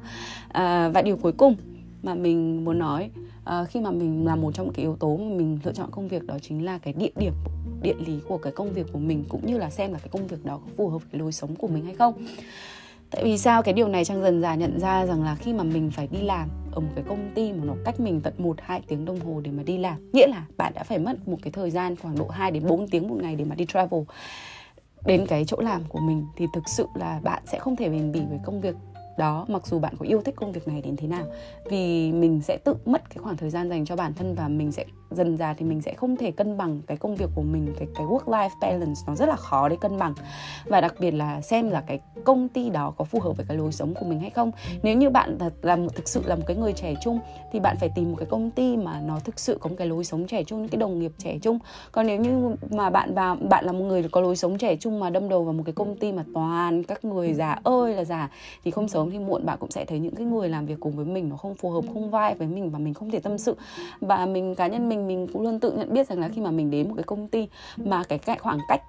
À, 0.51 0.89
và 0.93 1.01
điều 1.01 1.17
cuối 1.17 1.32
cùng 1.32 1.55
mà 2.03 2.13
mình 2.13 2.65
muốn 2.65 2.79
nói. 2.79 3.10
Uh, 3.43 3.69
khi 3.69 3.79
mà 3.79 3.91
mình 3.91 4.25
là 4.25 4.36
một 4.36 4.51
trong 4.53 4.74
cái 4.74 4.83
yếu 4.86 4.95
tố 4.95 5.17
mà 5.17 5.36
mình 5.36 5.60
lựa 5.63 5.74
chọn 5.74 5.91
công 5.91 6.07
việc 6.07 6.24
đó 6.24 6.38
chính 6.41 6.65
là 6.65 6.77
cái 6.77 6.93
địa 6.93 7.12
điểm 7.15 7.33
địa 7.81 7.95
lý 8.05 8.19
của 8.27 8.38
cái 8.38 8.53
công 8.53 8.74
việc 8.74 8.86
của 8.93 9.00
mình 9.00 9.25
cũng 9.29 9.45
như 9.45 9.57
là 9.57 9.69
xem 9.69 9.93
là 9.93 10.00
cái 10.00 10.10
công 10.12 10.27
việc 10.27 10.45
đó 10.45 10.57
có 10.57 10.72
phù 10.77 10.89
hợp 10.89 11.01
với 11.12 11.19
lối 11.19 11.31
sống 11.31 11.55
của 11.55 11.67
mình 11.67 11.86
hay 11.86 11.95
không. 11.95 12.25
Tại 13.12 13.24
vì 13.24 13.38
sao? 13.38 13.63
Cái 13.63 13.74
điều 13.74 13.88
này 13.88 14.05
trang 14.05 14.22
dần 14.22 14.41
dà 14.41 14.55
nhận 14.55 14.79
ra 14.79 15.05
rằng 15.05 15.24
là 15.24 15.36
khi 15.36 15.53
mà 15.53 15.63
mình 15.63 15.91
phải 15.91 16.07
đi 16.07 16.22
làm 16.22 16.50
ở 16.72 16.79
một 16.79 16.89
cái 16.95 17.03
công 17.07 17.31
ty 17.36 17.53
mà 17.53 17.65
nó 17.65 17.74
cách 17.86 18.00
mình 18.00 18.22
tận 18.22 18.33
1 18.38 18.55
2 18.62 18.81
tiếng 18.88 19.05
đồng 19.05 19.19
hồ 19.19 19.41
để 19.43 19.51
mà 19.51 19.63
đi 19.63 19.77
làm 19.77 20.12
nghĩa 20.12 20.27
là 20.27 20.45
bạn 20.57 20.74
đã 20.75 20.83
phải 20.83 21.00
mất 21.00 21.27
một 21.27 21.38
cái 21.41 21.51
thời 21.51 21.72
gian 21.72 21.95
khoảng 21.95 22.17
độ 22.17 22.27
2 22.27 22.51
đến 22.51 22.67
4 22.67 22.88
tiếng 22.88 23.07
một 23.07 23.15
ngày 23.22 23.36
để 23.36 23.45
mà 23.45 23.55
đi 23.55 23.65
travel. 23.74 24.01
Đến 25.05 25.25
cái 25.27 25.45
chỗ 25.45 25.57
làm 25.57 25.81
của 25.89 26.00
mình 26.00 26.25
thì 26.36 26.45
thực 26.53 26.63
sự 26.77 26.86
là 26.95 27.19
bạn 27.24 27.43
sẽ 27.45 27.60
không 27.60 27.75
thể 27.75 27.89
bền 27.89 28.12
bỉ 28.12 28.22
với 28.29 28.39
công 28.45 28.62
việc 28.62 28.75
đó, 29.17 29.46
mặc 29.50 29.67
dù 29.67 29.79
bạn 29.79 29.93
có 30.00 30.05
yêu 30.05 30.22
thích 30.22 30.36
công 30.36 30.51
việc 30.51 30.67
này 30.67 30.82
đến 30.82 30.96
thế 30.96 31.08
nào, 31.08 31.25
vì 31.70 32.12
mình 32.12 32.41
sẽ 32.41 32.58
tự 32.63 32.75
mất 32.86 33.10
cái 33.10 33.17
khoảng 33.17 33.38
thời 33.38 33.50
gian 33.50 33.70
dành 33.70 33.86
cho 33.86 33.96
bản 33.96 34.13
thân 34.13 34.36
và 34.36 34.48
mình 34.48 34.72
sẽ 34.72 34.86
dần 35.15 35.38
dà 35.38 35.53
thì 35.53 35.65
mình 35.65 35.82
sẽ 35.82 35.93
không 35.93 36.15
thể 36.15 36.32
cân 36.32 36.58
bằng 36.58 36.82
cái 36.88 36.98
công 36.98 37.15
việc 37.15 37.29
của 37.36 37.41
mình, 37.41 37.74
cái 37.79 37.88
cái 37.96 38.05
work 38.05 38.25
life 38.25 38.50
balance 38.62 39.01
nó 39.08 39.15
rất 39.15 39.29
là 39.29 39.36
khó 39.36 39.70
để 39.70 39.75
cân 39.82 39.98
bằng. 39.98 40.13
Và 40.65 40.82
đặc 40.82 40.96
biệt 41.00 41.12
là 41.12 41.41
xem 41.41 41.70
là 41.70 41.82
cái 41.88 42.00
công 42.24 42.50
ty 42.50 42.70
đó 42.70 42.93
có 42.98 43.05
phù 43.05 43.20
hợp 43.20 43.38
với 43.38 43.46
cái 43.48 43.58
lối 43.58 43.72
sống 43.72 43.93
của 43.93 44.05
mình 44.05 44.20
hay 44.20 44.29
không. 44.29 44.51
Nếu 44.84 44.98
như 44.98 45.10
bạn 45.10 45.38
thật 45.39 45.53
là 45.62 45.77
thực 45.96 46.10
sự 46.10 46.22
là 46.25 46.36
một 46.36 46.43
cái 46.48 46.58
người 46.58 46.74
trẻ 46.74 46.93
trung 47.03 47.20
thì 47.51 47.60
bạn 47.60 47.77
phải 47.79 47.89
tìm 47.96 48.10
một 48.12 48.15
cái 48.20 48.25
công 48.25 48.51
ty 48.51 48.77
mà 48.77 49.01
nó 49.05 49.20
thực 49.20 49.39
sự 49.39 49.58
có 49.62 49.70
một 49.70 49.75
cái 49.77 49.88
lối 49.88 50.03
sống 50.03 50.27
trẻ 50.27 50.43
trung, 50.43 50.62
những 50.62 50.70
cái 50.70 50.79
đồng 50.79 51.00
nghiệp 51.00 51.12
trẻ 51.17 51.38
trung. 51.41 51.60
Còn 51.91 52.08
nếu 52.08 52.20
như 52.20 52.55
mà 52.72 52.89
bạn 52.89 53.13
và 53.13 53.36
bạn 53.36 53.65
là 53.65 53.72
một 53.72 53.84
người 53.84 54.03
có 54.12 54.22
lối 54.22 54.36
sống 54.36 54.58
trẻ 54.58 54.75
trung 54.75 55.00
mà 55.00 55.10
đâm 55.10 55.29
đầu 55.29 55.43
vào 55.43 55.53
một 55.53 55.63
cái 55.65 55.74
công 55.74 55.98
ty 55.98 56.12
mà 56.12 56.24
toàn 56.34 56.84
các 56.84 57.05
người 57.05 57.34
già 57.34 57.60
ơi 57.63 57.96
là 57.96 58.03
già 58.03 58.29
thì 58.63 58.72
không 58.72 58.88
sớm 58.88 59.12
thì 59.12 59.20
muộn 59.20 59.46
bạn 59.46 59.58
cũng 59.60 59.72
sẽ 59.72 59.86
thấy 59.86 60.00
những 60.00 60.15
cái 60.15 60.25
người 60.25 60.50
làm 60.50 60.65
việc 60.65 60.79
cùng 60.79 60.91
với 60.91 61.05
mình 61.05 61.29
nó 61.29 61.36
không 61.36 61.55
phù 61.55 61.70
hợp, 61.70 61.84
không 61.93 62.10
vai 62.10 62.36
với 62.36 62.48
mình 62.48 62.70
và 62.70 62.79
mình 62.79 62.93
không 62.93 63.12
thể 63.12 63.20
tâm 63.20 63.38
sự. 63.38 63.55
Và 64.01 64.25
mình, 64.25 64.55
cá 64.55 64.67
nhân 64.67 64.89
mình 64.89 65.02
mình 65.07 65.27
cũng 65.33 65.41
luôn 65.41 65.60
tự 65.60 65.72
nhận 65.72 65.93
biết 65.93 66.07
rằng 66.07 66.19
là 66.19 66.29
khi 66.29 66.41
mà 66.41 66.51
mình 66.51 66.72
đến 66.72 66.88
một 66.88 66.93
cái 66.95 67.03
công 67.03 67.27
ty 67.27 67.48
mà 67.77 68.03
cái, 68.03 68.19
cái 68.19 68.38
khoảng 68.38 68.60
cách 68.67 68.81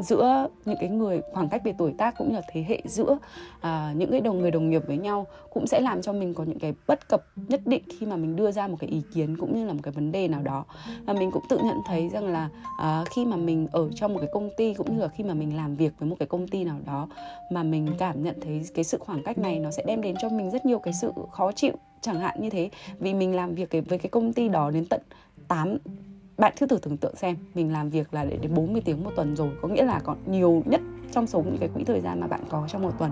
giữa 0.00 0.48
những 0.64 0.76
cái 0.80 0.88
người 0.88 1.20
khoảng 1.32 1.48
cách 1.48 1.64
về 1.64 1.74
tuổi 1.78 1.94
tác 1.98 2.14
cũng 2.18 2.28
như 2.28 2.36
là 2.36 2.42
thế 2.52 2.64
hệ 2.68 2.82
giữa 2.84 3.18
à, 3.60 3.92
những 3.96 4.10
cái 4.10 4.20
đồng 4.20 4.38
người 4.38 4.50
đồng 4.50 4.70
nghiệp 4.70 4.82
với 4.86 4.96
nhau 4.96 5.26
cũng 5.50 5.66
sẽ 5.66 5.80
làm 5.80 6.02
cho 6.02 6.12
mình 6.12 6.34
có 6.34 6.44
những 6.44 6.58
cái 6.58 6.74
bất 6.86 7.08
cập 7.08 7.24
nhất 7.36 7.60
định 7.64 7.82
khi 7.98 8.06
mà 8.06 8.16
mình 8.16 8.36
đưa 8.36 8.50
ra 8.50 8.68
một 8.68 8.76
cái 8.80 8.90
ý 8.90 9.02
kiến 9.14 9.36
cũng 9.36 9.56
như 9.56 9.66
là 9.66 9.72
một 9.72 9.80
cái 9.82 9.92
vấn 9.92 10.12
đề 10.12 10.28
nào 10.28 10.42
đó. 10.42 10.64
Và 11.04 11.12
mình 11.12 11.30
cũng 11.30 11.42
tự 11.48 11.58
nhận 11.58 11.76
thấy 11.86 12.08
rằng 12.08 12.26
là 12.26 12.48
à, 12.78 13.04
khi 13.14 13.24
mà 13.24 13.36
mình 13.36 13.68
ở 13.72 13.90
trong 13.94 14.14
một 14.14 14.20
cái 14.20 14.28
công 14.32 14.50
ty 14.56 14.74
cũng 14.74 14.96
như 14.96 15.02
là 15.02 15.08
khi 15.08 15.24
mà 15.24 15.34
mình 15.34 15.56
làm 15.56 15.76
việc 15.76 15.92
với 15.98 16.08
một 16.08 16.16
cái 16.18 16.28
công 16.28 16.48
ty 16.48 16.64
nào 16.64 16.78
đó 16.86 17.08
mà 17.50 17.62
mình 17.62 17.88
cảm 17.98 18.22
nhận 18.22 18.40
thấy 18.40 18.62
cái 18.74 18.84
sự 18.84 18.98
khoảng 18.98 19.22
cách 19.22 19.38
này 19.38 19.58
nó 19.58 19.70
sẽ 19.70 19.82
đem 19.86 20.02
đến 20.02 20.16
cho 20.22 20.28
mình 20.28 20.50
rất 20.50 20.66
nhiều 20.66 20.78
cái 20.78 20.94
sự 20.94 21.12
khó 21.30 21.52
chịu 21.52 21.72
chẳng 22.00 22.20
hạn 22.20 22.40
như 22.40 22.50
thế. 22.50 22.70
Vì 22.98 23.14
mình 23.14 23.36
làm 23.36 23.54
việc 23.54 23.70
với 23.88 23.98
cái 23.98 24.10
công 24.10 24.32
ty 24.32 24.48
đó 24.48 24.70
đến 24.70 24.84
tận 24.90 25.00
8 25.52 25.76
bạn 26.38 26.52
cứ 26.60 26.66
thử 26.66 26.78
tưởng 26.78 26.96
tượng 26.96 27.16
xem, 27.16 27.36
mình 27.54 27.72
làm 27.72 27.90
việc 27.90 28.14
là 28.14 28.24
để 28.24 28.36
đến 28.36 28.54
40 28.54 28.82
tiếng 28.84 29.04
một 29.04 29.10
tuần 29.16 29.36
rồi, 29.36 29.50
có 29.62 29.68
nghĩa 29.68 29.84
là 29.84 30.00
còn 30.04 30.18
nhiều 30.26 30.62
nhất 30.66 30.80
trong 31.12 31.26
số 31.26 31.42
những 31.42 31.58
cái 31.58 31.68
quỹ 31.74 31.84
thời 31.84 32.00
gian 32.00 32.20
mà 32.20 32.26
bạn 32.26 32.40
có 32.48 32.64
trong 32.68 32.82
một 32.82 32.92
tuần. 32.98 33.10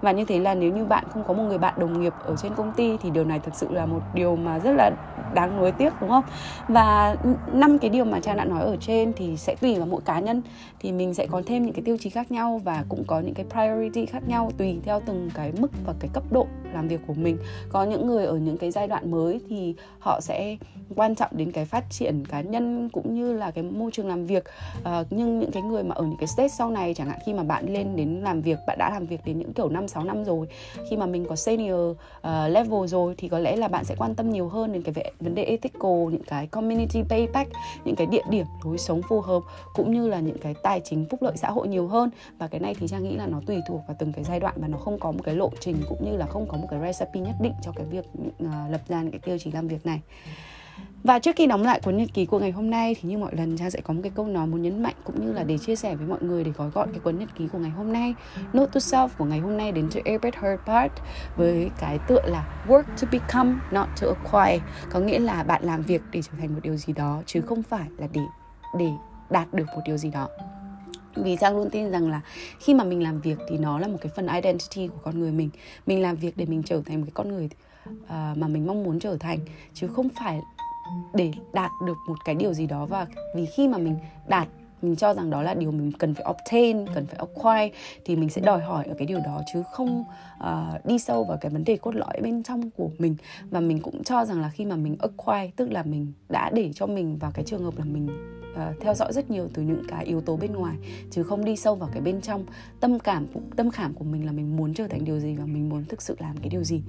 Và 0.00 0.12
như 0.12 0.24
thế 0.24 0.38
là 0.38 0.54
nếu 0.54 0.72
như 0.72 0.84
bạn 0.84 1.04
không 1.10 1.24
có 1.26 1.34
một 1.34 1.42
người 1.42 1.58
bạn 1.58 1.74
đồng 1.78 2.00
nghiệp 2.00 2.12
ở 2.24 2.36
trên 2.36 2.54
công 2.54 2.72
ty 2.72 2.96
thì 2.96 3.10
điều 3.10 3.24
này 3.24 3.38
thực 3.38 3.54
sự 3.54 3.68
là 3.70 3.86
một 3.86 4.00
điều 4.14 4.36
mà 4.36 4.58
rất 4.58 4.72
là 4.76 4.90
đáng 5.34 5.56
nuối 5.56 5.72
tiếc 5.72 5.92
đúng 6.00 6.10
không? 6.10 6.24
Và 6.68 7.16
năm 7.52 7.78
cái 7.78 7.90
điều 7.90 8.04
mà 8.04 8.20
cha 8.20 8.34
đã 8.34 8.44
nói 8.44 8.60
ở 8.60 8.76
trên 8.80 9.12
thì 9.12 9.36
sẽ 9.36 9.54
tùy 9.60 9.74
vào 9.74 9.86
mỗi 9.86 10.00
cá 10.00 10.20
nhân. 10.20 10.42
Thì 10.80 10.92
mình 10.92 11.14
sẽ 11.14 11.26
có 11.26 11.42
thêm 11.46 11.62
những 11.62 11.72
cái 11.72 11.82
tiêu 11.82 11.96
chí 12.00 12.10
khác 12.10 12.32
nhau 12.32 12.60
và 12.64 12.84
cũng 12.88 13.04
có 13.06 13.20
những 13.20 13.34
cái 13.34 13.46
priority 13.50 14.06
khác 14.06 14.28
nhau 14.28 14.50
tùy 14.58 14.80
theo 14.84 15.00
từng 15.06 15.30
cái 15.34 15.52
mức 15.58 15.70
và 15.86 15.94
cái 16.00 16.10
cấp 16.12 16.22
độ 16.30 16.46
làm 16.72 16.88
việc 16.88 17.00
của 17.06 17.14
mình. 17.14 17.38
Có 17.68 17.84
những 17.84 18.06
người 18.06 18.24
ở 18.24 18.36
những 18.36 18.58
cái 18.58 18.70
giai 18.70 18.88
đoạn 18.88 19.10
mới 19.10 19.40
thì 19.48 19.74
họ 19.98 20.20
sẽ 20.20 20.56
quan 20.96 21.14
trọng 21.14 21.30
đến 21.32 21.52
cái 21.52 21.64
phát 21.64 21.84
triển 21.90 22.24
cá 22.26 22.40
nhân 22.40 22.88
cũng 22.92 23.14
như 23.14 23.32
là 23.32 23.50
cái 23.50 23.64
môi 23.64 23.90
trường 23.90 24.08
làm 24.08 24.26
việc. 24.26 24.44
À, 24.84 25.02
nhưng 25.10 25.38
những 25.38 25.50
cái 25.50 25.62
người 25.62 25.82
mà 25.82 25.94
ở 25.94 26.04
những 26.04 26.16
cái 26.18 26.26
stage 26.26 26.48
sau 26.48 26.70
này 26.70 26.94
chẳng 26.94 27.08
hạn 27.08 27.18
khi 27.26 27.34
mà 27.34 27.39
bạn 27.42 27.74
lên 27.74 27.96
đến 27.96 28.20
làm 28.22 28.42
việc 28.42 28.58
bạn 28.66 28.78
đã 28.78 28.90
làm 28.90 29.06
việc 29.06 29.20
đến 29.24 29.38
những 29.38 29.52
kiểu 29.52 29.68
năm 29.68 29.88
sáu 29.88 30.04
năm 30.04 30.24
rồi 30.24 30.46
khi 30.90 30.96
mà 30.96 31.06
mình 31.06 31.24
có 31.28 31.36
senior 31.36 31.90
uh, 31.90 31.96
level 32.48 32.86
rồi 32.86 33.14
thì 33.18 33.28
có 33.28 33.38
lẽ 33.38 33.56
là 33.56 33.68
bạn 33.68 33.84
sẽ 33.84 33.94
quan 33.98 34.14
tâm 34.14 34.30
nhiều 34.30 34.48
hơn 34.48 34.72
đến 34.72 34.82
cái 34.82 35.12
vấn 35.20 35.34
đề 35.34 35.44
ethical 35.44 35.92
những 36.10 36.24
cái 36.26 36.46
community 36.46 37.02
payback 37.08 37.50
những 37.84 37.96
cái 37.96 38.06
địa 38.06 38.22
điểm 38.30 38.46
lối 38.64 38.78
sống 38.78 39.00
phù 39.08 39.20
hợp 39.20 39.42
cũng 39.74 39.94
như 39.94 40.08
là 40.08 40.20
những 40.20 40.38
cái 40.38 40.54
tài 40.62 40.80
chính 40.84 41.04
phúc 41.10 41.22
lợi 41.22 41.36
xã 41.36 41.50
hội 41.50 41.68
nhiều 41.68 41.88
hơn. 41.88 42.10
Và 42.38 42.48
cái 42.48 42.60
này 42.60 42.74
thì 42.80 42.88
trang 42.88 43.02
nghĩ 43.02 43.16
là 43.16 43.26
nó 43.26 43.40
tùy 43.46 43.60
thuộc 43.68 43.80
vào 43.86 43.96
từng 43.98 44.12
cái 44.12 44.24
giai 44.24 44.40
đoạn 44.40 44.54
và 44.56 44.68
nó 44.68 44.78
không 44.78 44.98
có 44.98 45.12
một 45.12 45.20
cái 45.24 45.34
lộ 45.34 45.50
trình 45.60 45.76
cũng 45.88 46.10
như 46.10 46.16
là 46.16 46.26
không 46.26 46.46
có 46.48 46.56
một 46.56 46.66
cái 46.70 46.80
recipe 46.80 47.20
nhất 47.20 47.34
định 47.40 47.54
cho 47.62 47.72
cái 47.76 47.86
việc 47.86 48.04
uh, 48.44 48.48
lập 48.70 48.80
ra 48.88 49.02
những 49.02 49.10
cái 49.10 49.20
tiêu 49.20 49.38
chí 49.38 49.52
làm 49.52 49.68
việc 49.68 49.86
này 49.86 50.00
và 51.04 51.18
trước 51.18 51.36
khi 51.36 51.46
đóng 51.46 51.62
lại 51.62 51.80
cuốn 51.84 51.96
nhật 51.96 52.08
ký 52.14 52.26
của 52.26 52.38
ngày 52.38 52.50
hôm 52.50 52.70
nay 52.70 52.96
thì 53.00 53.08
như 53.08 53.18
mọi 53.18 53.36
lần 53.36 53.58
cha 53.58 53.70
sẽ 53.70 53.80
có 53.80 53.94
một 53.94 54.00
cái 54.02 54.12
câu 54.14 54.26
nói 54.26 54.46
muốn 54.46 54.62
nhấn 54.62 54.82
mạnh 54.82 54.94
cũng 55.04 55.26
như 55.26 55.32
là 55.32 55.42
để 55.42 55.58
chia 55.58 55.76
sẻ 55.76 55.94
với 55.94 56.06
mọi 56.06 56.22
người 56.22 56.44
để 56.44 56.50
gói 56.56 56.70
gọn 56.70 56.88
cái 56.92 57.00
cuốn 57.00 57.18
nhật 57.18 57.28
ký 57.38 57.48
của 57.52 57.58
ngày 57.58 57.70
hôm 57.70 57.92
nay. 57.92 58.14
Note 58.52 58.70
to 58.72 58.78
self 58.78 59.08
của 59.18 59.24
ngày 59.24 59.38
hôm 59.38 59.56
nay 59.56 59.72
đến 59.72 59.88
từ 59.92 60.00
Albert 60.04 60.34
Herbart 60.34 60.92
với 61.36 61.70
cái 61.80 61.98
tựa 62.08 62.22
là 62.24 62.64
work 62.68 62.82
to 62.82 63.08
become 63.12 63.54
not 63.72 63.88
to 64.00 64.06
acquire, 64.08 64.64
có 64.90 65.00
nghĩa 65.00 65.18
là 65.18 65.42
bạn 65.42 65.64
làm 65.64 65.82
việc 65.82 66.02
để 66.10 66.22
trở 66.22 66.32
thành 66.40 66.54
một 66.54 66.60
điều 66.62 66.76
gì 66.76 66.92
đó 66.92 67.22
chứ 67.26 67.40
không 67.40 67.62
phải 67.62 67.86
là 67.98 68.08
để 68.12 68.22
để 68.78 68.90
đạt 69.30 69.54
được 69.54 69.66
một 69.74 69.82
điều 69.86 69.96
gì 69.96 70.10
đó. 70.10 70.28
Vì 71.16 71.36
Giang 71.36 71.56
luôn 71.56 71.70
tin 71.70 71.90
rằng 71.90 72.10
là 72.10 72.20
khi 72.58 72.74
mà 72.74 72.84
mình 72.84 73.02
làm 73.02 73.20
việc 73.20 73.38
thì 73.48 73.58
nó 73.58 73.78
là 73.78 73.88
một 73.88 73.98
cái 74.00 74.12
phần 74.16 74.26
identity 74.26 74.88
của 74.88 74.98
con 75.02 75.20
người 75.20 75.32
mình. 75.32 75.50
Mình 75.86 76.02
làm 76.02 76.16
việc 76.16 76.36
để 76.36 76.46
mình 76.46 76.62
trở 76.62 76.82
thành 76.86 77.00
một 77.00 77.04
cái 77.06 77.12
con 77.14 77.28
người 77.28 77.48
uh, 77.88 78.38
mà 78.38 78.48
mình 78.48 78.66
mong 78.66 78.84
muốn 78.84 78.98
trở 79.00 79.16
thành 79.20 79.38
chứ 79.74 79.88
không 79.88 80.08
phải 80.08 80.40
để 81.14 81.32
đạt 81.52 81.70
được 81.86 81.96
một 82.08 82.24
cái 82.24 82.34
điều 82.34 82.52
gì 82.52 82.66
đó 82.66 82.86
và 82.86 83.06
vì 83.34 83.46
khi 83.46 83.68
mà 83.68 83.78
mình 83.78 83.96
đạt 84.28 84.48
mình 84.82 84.96
cho 84.96 85.14
rằng 85.14 85.30
đó 85.30 85.42
là 85.42 85.54
điều 85.54 85.70
mình 85.70 85.92
cần 85.98 86.14
phải 86.14 86.24
obtain 86.30 86.86
cần 86.94 87.06
phải 87.06 87.18
acquire 87.18 87.76
thì 88.04 88.16
mình 88.16 88.30
sẽ 88.30 88.40
đòi 88.40 88.60
hỏi 88.60 88.84
ở 88.88 88.94
cái 88.98 89.06
điều 89.06 89.20
đó 89.24 89.40
chứ 89.52 89.62
không 89.72 90.04
uh, 90.40 90.86
đi 90.86 90.98
sâu 90.98 91.24
vào 91.24 91.38
cái 91.40 91.50
vấn 91.50 91.64
đề 91.64 91.76
cốt 91.76 91.94
lõi 91.94 92.20
bên 92.22 92.42
trong 92.42 92.70
của 92.70 92.90
mình. 92.98 93.16
Và 93.50 93.60
mình 93.60 93.80
cũng 93.80 94.04
cho 94.04 94.24
rằng 94.24 94.40
là 94.40 94.48
khi 94.48 94.64
mà 94.64 94.76
mình 94.76 94.96
acquire 95.00 95.50
tức 95.56 95.72
là 95.72 95.82
mình 95.82 96.12
đã 96.28 96.50
để 96.54 96.70
cho 96.74 96.86
mình 96.86 97.18
vào 97.18 97.30
cái 97.34 97.44
trường 97.44 97.64
hợp 97.64 97.78
là 97.78 97.84
mình 97.84 98.08
uh, 98.52 98.80
theo 98.80 98.94
dõi 98.94 99.12
rất 99.12 99.30
nhiều 99.30 99.48
từ 99.54 99.62
những 99.62 99.82
cái 99.88 100.04
yếu 100.04 100.20
tố 100.20 100.36
bên 100.36 100.52
ngoài 100.52 100.76
chứ 101.10 101.22
không 101.22 101.44
đi 101.44 101.56
sâu 101.56 101.74
vào 101.74 101.88
cái 101.92 102.00
bên 102.00 102.20
trong. 102.20 102.44
Tâm 102.80 102.98
cảm 102.98 103.26
tâm 103.56 103.70
khảm 103.70 103.94
của 103.94 104.04
mình 104.04 104.26
là 104.26 104.32
mình 104.32 104.56
muốn 104.56 104.74
trở 104.74 104.88
thành 104.88 105.04
điều 105.04 105.20
gì 105.20 105.36
và 105.36 105.44
mình 105.44 105.68
muốn 105.68 105.84
thực 105.84 106.02
sự 106.02 106.16
làm 106.18 106.36
cái 106.36 106.48
điều 106.48 106.64
gì 106.64 106.82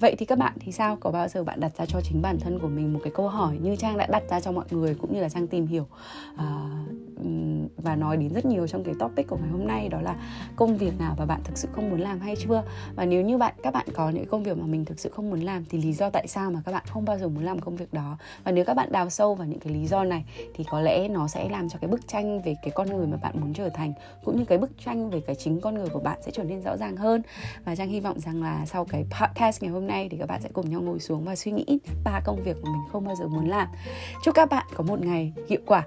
vậy 0.00 0.14
thì 0.18 0.26
các 0.26 0.38
bạn 0.38 0.52
thì 0.60 0.72
sao? 0.72 0.96
Có 1.00 1.10
bao 1.10 1.28
giờ 1.28 1.44
bạn 1.44 1.60
đặt 1.60 1.72
ra 1.76 1.86
cho 1.86 2.00
chính 2.00 2.22
bản 2.22 2.38
thân 2.40 2.58
của 2.58 2.68
mình 2.68 2.92
một 2.92 3.00
cái 3.02 3.12
câu 3.16 3.28
hỏi 3.28 3.58
như 3.62 3.76
trang 3.76 3.98
đã 3.98 4.06
đặt 4.10 4.22
ra 4.30 4.40
cho 4.40 4.52
mọi 4.52 4.64
người 4.70 4.94
cũng 4.94 5.14
như 5.14 5.20
là 5.20 5.28
trang 5.28 5.46
tìm 5.46 5.66
hiểu 5.66 5.86
à, 6.36 6.46
và 7.76 7.96
nói 7.96 8.16
đến 8.16 8.28
rất 8.34 8.44
nhiều 8.44 8.66
trong 8.66 8.84
cái 8.84 8.94
topic 8.98 9.26
của 9.28 9.36
ngày 9.36 9.48
hôm 9.48 9.66
nay 9.66 9.88
đó 9.88 10.00
là 10.00 10.16
công 10.56 10.76
việc 10.76 10.98
nào 10.98 11.14
mà 11.18 11.24
bạn 11.26 11.40
thực 11.44 11.58
sự 11.58 11.68
không 11.72 11.90
muốn 11.90 12.00
làm 12.00 12.20
hay 12.20 12.34
chưa? 12.36 12.62
Và 12.94 13.04
nếu 13.04 13.22
như 13.22 13.38
bạn 13.38 13.54
các 13.62 13.74
bạn 13.74 13.86
có 13.94 14.10
những 14.10 14.26
công 14.26 14.42
việc 14.42 14.58
mà 14.58 14.66
mình 14.66 14.84
thực 14.84 15.00
sự 15.00 15.10
không 15.10 15.30
muốn 15.30 15.40
làm 15.40 15.64
thì 15.70 15.78
lý 15.78 15.92
do 15.92 16.10
tại 16.10 16.26
sao 16.26 16.50
mà 16.50 16.62
các 16.64 16.72
bạn 16.72 16.84
không 16.88 17.04
bao 17.04 17.18
giờ 17.18 17.28
muốn 17.28 17.44
làm 17.44 17.58
công 17.58 17.76
việc 17.76 17.92
đó? 17.92 18.16
Và 18.44 18.52
nếu 18.52 18.64
các 18.64 18.74
bạn 18.74 18.92
đào 18.92 19.10
sâu 19.10 19.34
vào 19.34 19.46
những 19.46 19.60
cái 19.60 19.72
lý 19.72 19.86
do 19.86 20.04
này 20.04 20.24
thì 20.54 20.64
có 20.70 20.80
lẽ 20.80 21.08
nó 21.08 21.28
sẽ 21.28 21.48
làm 21.48 21.68
cho 21.68 21.78
cái 21.78 21.90
bức 21.90 22.08
tranh 22.08 22.42
về 22.42 22.56
cái 22.62 22.70
con 22.70 22.96
người 22.96 23.06
mà 23.06 23.16
bạn 23.16 23.40
muốn 23.40 23.54
trở 23.54 23.68
thành 23.68 23.92
cũng 24.24 24.38
như 24.38 24.44
cái 24.44 24.58
bức 24.58 24.70
tranh 24.84 25.10
về 25.10 25.20
cái 25.26 25.36
chính 25.36 25.60
con 25.60 25.74
người 25.74 25.88
của 25.88 26.00
bạn 26.00 26.18
sẽ 26.22 26.30
trở 26.30 26.44
nên 26.44 26.62
rõ 26.62 26.76
ràng 26.76 26.96
hơn. 26.96 27.22
Và 27.64 27.76
trang 27.76 27.88
hy 27.88 28.00
vọng 28.00 28.20
rằng 28.20 28.42
là 28.42 28.66
sau 28.66 28.84
cái 28.84 29.04
podcast 29.20 29.62
ngày 29.62 29.70
hôm 29.70 29.86
nay 29.86 29.89
thì 30.10 30.16
các 30.18 30.26
bạn 30.26 30.40
sẽ 30.42 30.48
cùng 30.52 30.70
nhau 30.70 30.80
ngồi 30.80 31.00
xuống 31.00 31.24
và 31.24 31.36
suy 31.36 31.52
nghĩ 31.52 31.80
ba 32.04 32.20
công 32.24 32.42
việc 32.42 32.56
mà 32.62 32.70
mình 32.70 32.82
không 32.92 33.04
bao 33.04 33.14
giờ 33.14 33.28
muốn 33.28 33.48
làm. 33.48 33.68
Chúc 34.24 34.34
các 34.34 34.50
bạn 34.50 34.66
có 34.74 34.84
một 34.84 35.00
ngày 35.00 35.32
hiệu 35.48 35.60
quả. 35.66 35.86